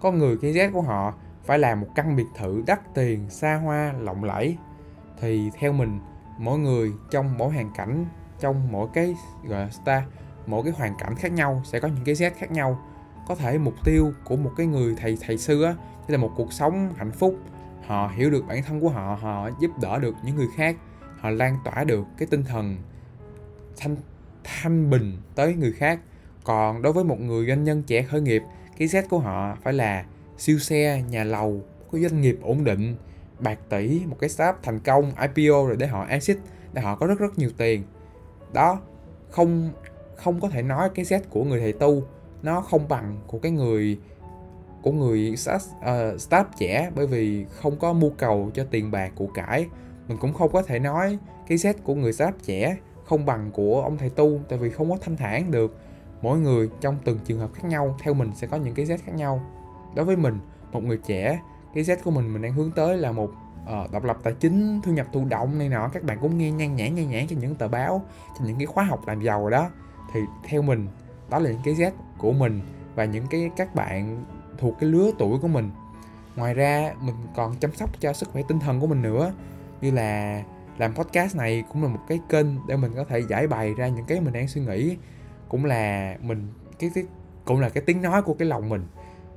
Có 0.00 0.12
người, 0.12 0.36
cái 0.42 0.52
Z 0.52 0.72
của 0.72 0.80
họ 0.80 1.14
phải 1.44 1.58
là 1.58 1.74
một 1.74 1.88
căn 1.94 2.16
biệt 2.16 2.26
thự 2.38 2.62
đắt 2.66 2.94
tiền, 2.94 3.30
xa 3.30 3.54
hoa, 3.54 3.94
lộng 4.00 4.24
lẫy. 4.24 4.56
Thì 5.20 5.50
theo 5.58 5.72
mình, 5.72 5.98
mỗi 6.38 6.58
người 6.58 6.92
trong 7.10 7.38
mỗi 7.38 7.52
hoàn 7.52 7.70
cảnh, 7.76 8.06
trong 8.40 8.72
mỗi 8.72 8.88
cái, 8.94 9.14
gọi 9.44 9.60
là 9.60 9.70
star 9.70 10.02
mỗi 10.46 10.62
cái 10.64 10.72
hoàn 10.72 10.94
cảnh 10.98 11.14
khác 11.14 11.32
nhau 11.32 11.62
sẽ 11.64 11.80
có 11.80 11.88
những 11.88 12.04
cái 12.04 12.14
Z 12.14 12.30
khác 12.38 12.50
nhau 12.50 12.78
có 13.26 13.34
thể 13.34 13.58
mục 13.58 13.74
tiêu 13.84 14.12
của 14.24 14.36
một 14.36 14.52
cái 14.56 14.66
người 14.66 14.94
thầy 15.00 15.18
thầy 15.20 15.38
sư 15.38 15.62
á 15.62 15.74
là 16.08 16.18
một 16.18 16.32
cuộc 16.36 16.52
sống 16.52 16.94
hạnh 16.96 17.12
phúc. 17.12 17.36
Họ 17.86 18.12
hiểu 18.16 18.30
được 18.30 18.44
bản 18.48 18.62
thân 18.62 18.80
của 18.80 18.88
họ 18.88 19.18
họ 19.20 19.50
giúp 19.60 19.70
đỡ 19.82 19.98
được 19.98 20.14
những 20.24 20.36
người 20.36 20.48
khác, 20.56 20.76
họ 21.18 21.30
lan 21.30 21.58
tỏa 21.64 21.84
được 21.84 22.06
cái 22.18 22.28
tinh 22.30 22.44
thần 22.44 22.76
thanh 23.76 23.96
thanh 24.44 24.90
bình 24.90 25.16
tới 25.34 25.54
người 25.54 25.72
khác. 25.72 26.00
Còn 26.44 26.82
đối 26.82 26.92
với 26.92 27.04
một 27.04 27.20
người 27.20 27.46
doanh 27.46 27.64
nhân 27.64 27.82
trẻ 27.82 28.02
khởi 28.02 28.20
nghiệp, 28.20 28.42
cái 28.76 28.88
set 28.88 29.08
của 29.08 29.18
họ 29.18 29.56
phải 29.62 29.72
là 29.72 30.04
siêu 30.38 30.58
xe, 30.58 31.02
nhà 31.10 31.24
lầu, 31.24 31.62
có 31.92 31.98
doanh 31.98 32.20
nghiệp 32.20 32.38
ổn 32.42 32.64
định, 32.64 32.96
bạc 33.38 33.58
tỷ, 33.68 34.02
một 34.06 34.16
cái 34.20 34.30
startup 34.30 34.62
thành 34.62 34.78
công 34.78 35.12
IPO 35.34 35.66
rồi 35.66 35.76
để 35.78 35.86
họ 35.86 36.06
exit, 36.06 36.38
để 36.72 36.82
họ 36.82 36.96
có 36.96 37.06
rất 37.06 37.18
rất 37.18 37.38
nhiều 37.38 37.50
tiền. 37.56 37.82
Đó, 38.52 38.80
không 39.30 39.70
không 40.16 40.40
có 40.40 40.48
thể 40.48 40.62
nói 40.62 40.90
cái 40.94 41.04
set 41.04 41.30
của 41.30 41.44
người 41.44 41.60
thầy 41.60 41.72
tu 41.72 42.02
nó 42.42 42.60
không 42.60 42.88
bằng 42.88 43.16
của 43.26 43.38
cái 43.38 43.52
người 43.52 43.98
của 44.82 44.92
người 44.92 45.36
start, 45.36 45.64
uh, 45.76 45.82
ờ, 45.82 46.18
start 46.18 46.46
trẻ 46.58 46.90
bởi 46.94 47.06
vì 47.06 47.44
không 47.44 47.76
có 47.76 47.92
mưu 47.92 48.10
cầu 48.18 48.50
cho 48.54 48.64
tiền 48.70 48.90
bạc 48.90 49.12
của 49.14 49.26
cải. 49.26 49.66
Mình 50.08 50.18
cũng 50.20 50.34
không 50.34 50.52
có 50.52 50.62
thể 50.62 50.78
nói 50.78 51.18
cái 51.46 51.58
set 51.58 51.84
của 51.84 51.94
người 51.94 52.12
start 52.12 52.34
trẻ 52.44 52.76
không 53.04 53.26
bằng 53.26 53.50
của 53.52 53.82
ông 53.82 53.98
thầy 53.98 54.10
tu 54.10 54.40
tại 54.48 54.58
vì 54.58 54.70
không 54.70 54.90
có 54.90 54.96
thanh 55.00 55.16
thản 55.16 55.50
được. 55.50 55.76
Mỗi 56.22 56.38
người 56.38 56.70
trong 56.80 56.96
từng 57.04 57.18
trường 57.24 57.38
hợp 57.38 57.50
khác 57.54 57.64
nhau 57.64 57.96
theo 58.02 58.14
mình 58.14 58.32
sẽ 58.34 58.46
có 58.46 58.56
những 58.56 58.74
cái 58.74 58.86
set 58.86 59.00
khác 59.00 59.14
nhau. 59.14 59.40
Đối 59.94 60.04
với 60.04 60.16
mình 60.16 60.38
một 60.72 60.84
người 60.84 60.98
trẻ 61.06 61.40
cái 61.74 61.84
set 61.84 62.04
của 62.04 62.10
mình 62.10 62.32
mình 62.32 62.42
đang 62.42 62.52
hướng 62.52 62.70
tới 62.70 62.96
là 62.96 63.12
một 63.12 63.30
uh, 63.62 63.92
độc 63.92 64.04
lập 64.04 64.18
tài 64.22 64.32
chính 64.32 64.80
thu 64.84 64.92
nhập 64.92 65.06
thụ 65.12 65.24
động 65.24 65.58
này 65.58 65.68
nọ 65.68 65.88
các 65.88 66.02
bạn 66.02 66.18
cũng 66.20 66.38
nghe 66.38 66.50
nhan 66.50 66.76
nhãn 66.76 66.94
nhan 66.94 67.10
nhãn 67.10 67.26
cho 67.26 67.36
những 67.40 67.54
tờ 67.54 67.68
báo 67.68 68.02
cho 68.38 68.44
những 68.44 68.56
cái 68.56 68.66
khóa 68.66 68.84
học 68.84 69.00
làm 69.06 69.20
giàu 69.20 69.40
rồi 69.40 69.50
đó. 69.50 69.70
Thì 70.12 70.20
theo 70.44 70.62
mình 70.62 70.86
đó 71.30 71.38
là 71.38 71.50
những 71.50 71.60
cái 71.64 71.74
Z 71.74 71.90
của 72.18 72.32
mình 72.32 72.60
và 72.94 73.04
những 73.04 73.26
cái 73.30 73.50
các 73.56 73.74
bạn 73.74 74.24
thuộc 74.58 74.74
cái 74.80 74.90
lứa 74.90 75.10
tuổi 75.18 75.38
của 75.38 75.48
mình. 75.48 75.70
Ngoài 76.36 76.54
ra 76.54 76.94
mình 77.00 77.14
còn 77.36 77.56
chăm 77.60 77.72
sóc 77.72 78.00
cho 78.00 78.12
sức 78.12 78.28
khỏe 78.32 78.42
tinh 78.48 78.60
thần 78.60 78.80
của 78.80 78.86
mình 78.86 79.02
nữa. 79.02 79.32
Như 79.80 79.90
là 79.90 80.42
làm 80.78 80.94
podcast 80.94 81.36
này 81.36 81.64
cũng 81.72 81.82
là 81.82 81.88
một 81.88 82.00
cái 82.08 82.20
kênh 82.28 82.46
để 82.68 82.76
mình 82.76 82.92
có 82.96 83.04
thể 83.04 83.22
giải 83.28 83.46
bày 83.46 83.74
ra 83.74 83.88
những 83.88 84.04
cái 84.04 84.20
mình 84.20 84.32
đang 84.32 84.48
suy 84.48 84.60
nghĩ. 84.60 84.96
Cũng 85.48 85.64
là 85.64 86.16
mình 86.22 86.48
cái, 86.78 86.90
cái 86.94 87.04
cũng 87.44 87.60
là 87.60 87.68
cái 87.68 87.82
tiếng 87.86 88.02
nói 88.02 88.22
của 88.22 88.34
cái 88.34 88.48
lòng 88.48 88.68
mình. 88.68 88.86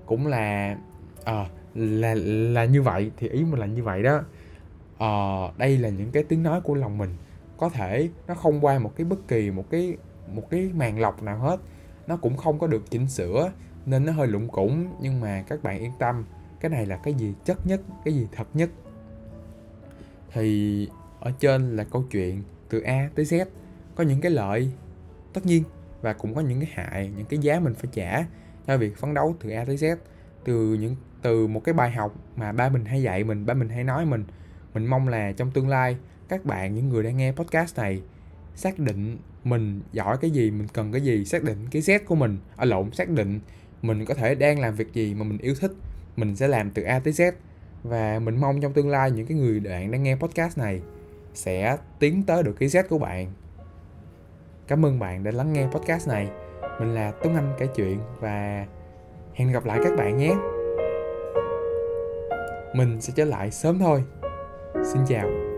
Cũng 0.05 0.27
là 0.27 0.77
à, 1.24 1.46
là 1.75 2.13
là 2.53 2.65
như 2.65 2.81
vậy 2.81 3.12
thì 3.17 3.29
ý 3.29 3.43
mình 3.43 3.60
là 3.60 3.65
như 3.65 3.84
vậy 3.84 4.03
đó. 4.03 4.22
À, 4.98 5.12
đây 5.58 5.77
là 5.77 5.89
những 5.89 6.12
cái 6.12 6.24
tiếng 6.24 6.43
nói 6.43 6.62
của 6.62 6.75
lòng 6.75 6.98
mình. 6.98 7.15
Có 7.58 7.69
thể 7.69 8.10
nó 8.27 8.34
không 8.34 8.65
qua 8.65 8.79
một 8.79 8.96
cái 8.96 9.05
bất 9.05 9.27
kỳ 9.27 9.51
một 9.51 9.65
cái 9.69 9.98
một 10.34 10.50
cái 10.50 10.69
màn 10.74 11.00
lọc 11.00 11.24
nào 11.24 11.38
hết 11.38 11.60
nó 12.09 12.17
cũng 12.17 12.37
không 12.37 12.59
có 12.59 12.67
được 12.67 12.91
chỉnh 12.91 13.07
sửa, 13.07 13.51
nên 13.85 14.05
nó 14.05 14.11
hơi 14.11 14.27
lụng 14.27 14.47
củng. 14.47 14.87
Nhưng 15.01 15.19
mà 15.19 15.43
các 15.47 15.63
bạn 15.63 15.79
yên 15.79 15.91
tâm, 15.99 16.25
cái 16.59 16.69
này 16.69 16.85
là 16.85 16.97
cái 16.97 17.13
gì 17.13 17.33
chất 17.45 17.67
nhất, 17.67 17.81
cái 18.05 18.13
gì 18.13 18.27
thật 18.31 18.47
nhất? 18.53 18.69
Thì 20.31 20.87
ở 21.19 21.31
trên 21.39 21.75
là 21.75 21.83
câu 21.83 22.03
chuyện 22.11 22.43
từ 22.69 22.81
A 22.81 23.09
tới 23.15 23.25
Z. 23.25 23.45
Có 23.95 24.03
những 24.03 24.21
cái 24.21 24.31
lợi, 24.31 24.71
tất 25.33 25.45
nhiên, 25.45 25.63
và 26.01 26.13
cũng 26.13 26.35
có 26.35 26.41
những 26.41 26.59
cái 26.59 26.69
hại, 26.73 27.11
những 27.17 27.25
cái 27.25 27.39
giá 27.39 27.59
mình 27.59 27.73
phải 27.73 27.89
trả 27.93 28.25
cho 28.67 28.77
việc 28.77 28.97
phấn 28.97 29.13
đấu 29.13 29.35
từ 29.39 29.49
A 29.49 29.65
tới 29.65 29.75
Z. 29.75 29.95
Từ 30.43 30.73
những, 30.73 30.95
từ 31.21 31.47
một 31.47 31.63
cái 31.63 31.73
bài 31.73 31.91
học 31.91 32.15
mà 32.35 32.51
ba 32.51 32.69
mình 32.69 32.85
hay 32.85 33.01
dạy 33.01 33.23
mình, 33.23 33.45
ba 33.45 33.53
mình 33.53 33.69
hay 33.69 33.83
nói 33.83 34.05
mình 34.05 34.23
mình 34.73 34.85
mong 34.85 35.07
là 35.07 35.31
trong 35.31 35.51
tương 35.51 35.67
lai, 35.67 35.97
các 36.27 36.45
bạn, 36.45 36.75
những 36.75 36.89
người 36.89 37.03
đang 37.03 37.17
nghe 37.17 37.31
podcast 37.31 37.77
này, 37.77 38.01
xác 38.55 38.79
định 38.79 39.17
mình 39.43 39.81
giỏi 39.91 40.17
cái 40.22 40.31
gì 40.31 40.51
mình 40.51 40.67
cần 40.74 40.91
cái 40.91 41.01
gì 41.01 41.25
xác 41.25 41.43
định 41.43 41.67
cái 41.72 41.81
Z 41.81 42.00
của 42.05 42.15
mình. 42.15 42.38
Ở 42.55 42.63
à, 42.63 42.65
lộn 42.65 42.91
xác 42.91 43.10
định 43.10 43.39
mình 43.81 44.05
có 44.05 44.13
thể 44.13 44.36
đang 44.36 44.60
làm 44.60 44.75
việc 44.75 44.93
gì 44.93 45.13
mà 45.13 45.24
mình 45.24 45.38
yêu 45.38 45.55
thích 45.60 45.72
mình 46.17 46.36
sẽ 46.36 46.48
làm 46.48 46.72
từ 46.72 46.84
A 46.84 47.00
tới 47.00 47.13
Z. 47.13 47.31
Và 47.84 48.19
mình 48.19 48.38
mong 48.38 48.62
trong 48.62 48.74
tương 48.74 48.89
lai 48.89 49.12
những 49.12 49.25
cái 49.25 49.38
người 49.38 49.60
bạn 49.60 49.91
đang 49.91 50.03
nghe 50.03 50.15
podcast 50.15 50.58
này 50.58 50.81
sẽ 51.34 51.77
tiến 52.00 52.24
tới 52.24 52.43
được 52.43 52.55
cái 52.60 52.69
Z 52.69 52.84
của 52.89 52.98
bạn. 52.98 53.31
Cảm 54.67 54.86
ơn 54.86 55.00
bạn 55.00 55.24
đã 55.24 55.31
lắng 55.31 55.53
nghe 55.53 55.67
podcast 55.67 56.08
này. 56.08 56.29
Mình 56.79 56.96
là 56.96 57.12
Tuấn 57.12 57.36
Anh 57.36 57.53
kể 57.60 57.67
chuyện 57.75 58.00
và 58.19 58.65
hẹn 59.34 59.51
gặp 59.51 59.65
lại 59.65 59.79
các 59.84 59.96
bạn 59.98 60.17
nhé. 60.17 60.36
Mình 62.75 63.01
sẽ 63.01 63.13
trở 63.15 63.25
lại 63.25 63.51
sớm 63.51 63.79
thôi. 63.79 64.03
Xin 64.93 65.01
chào. 65.08 65.49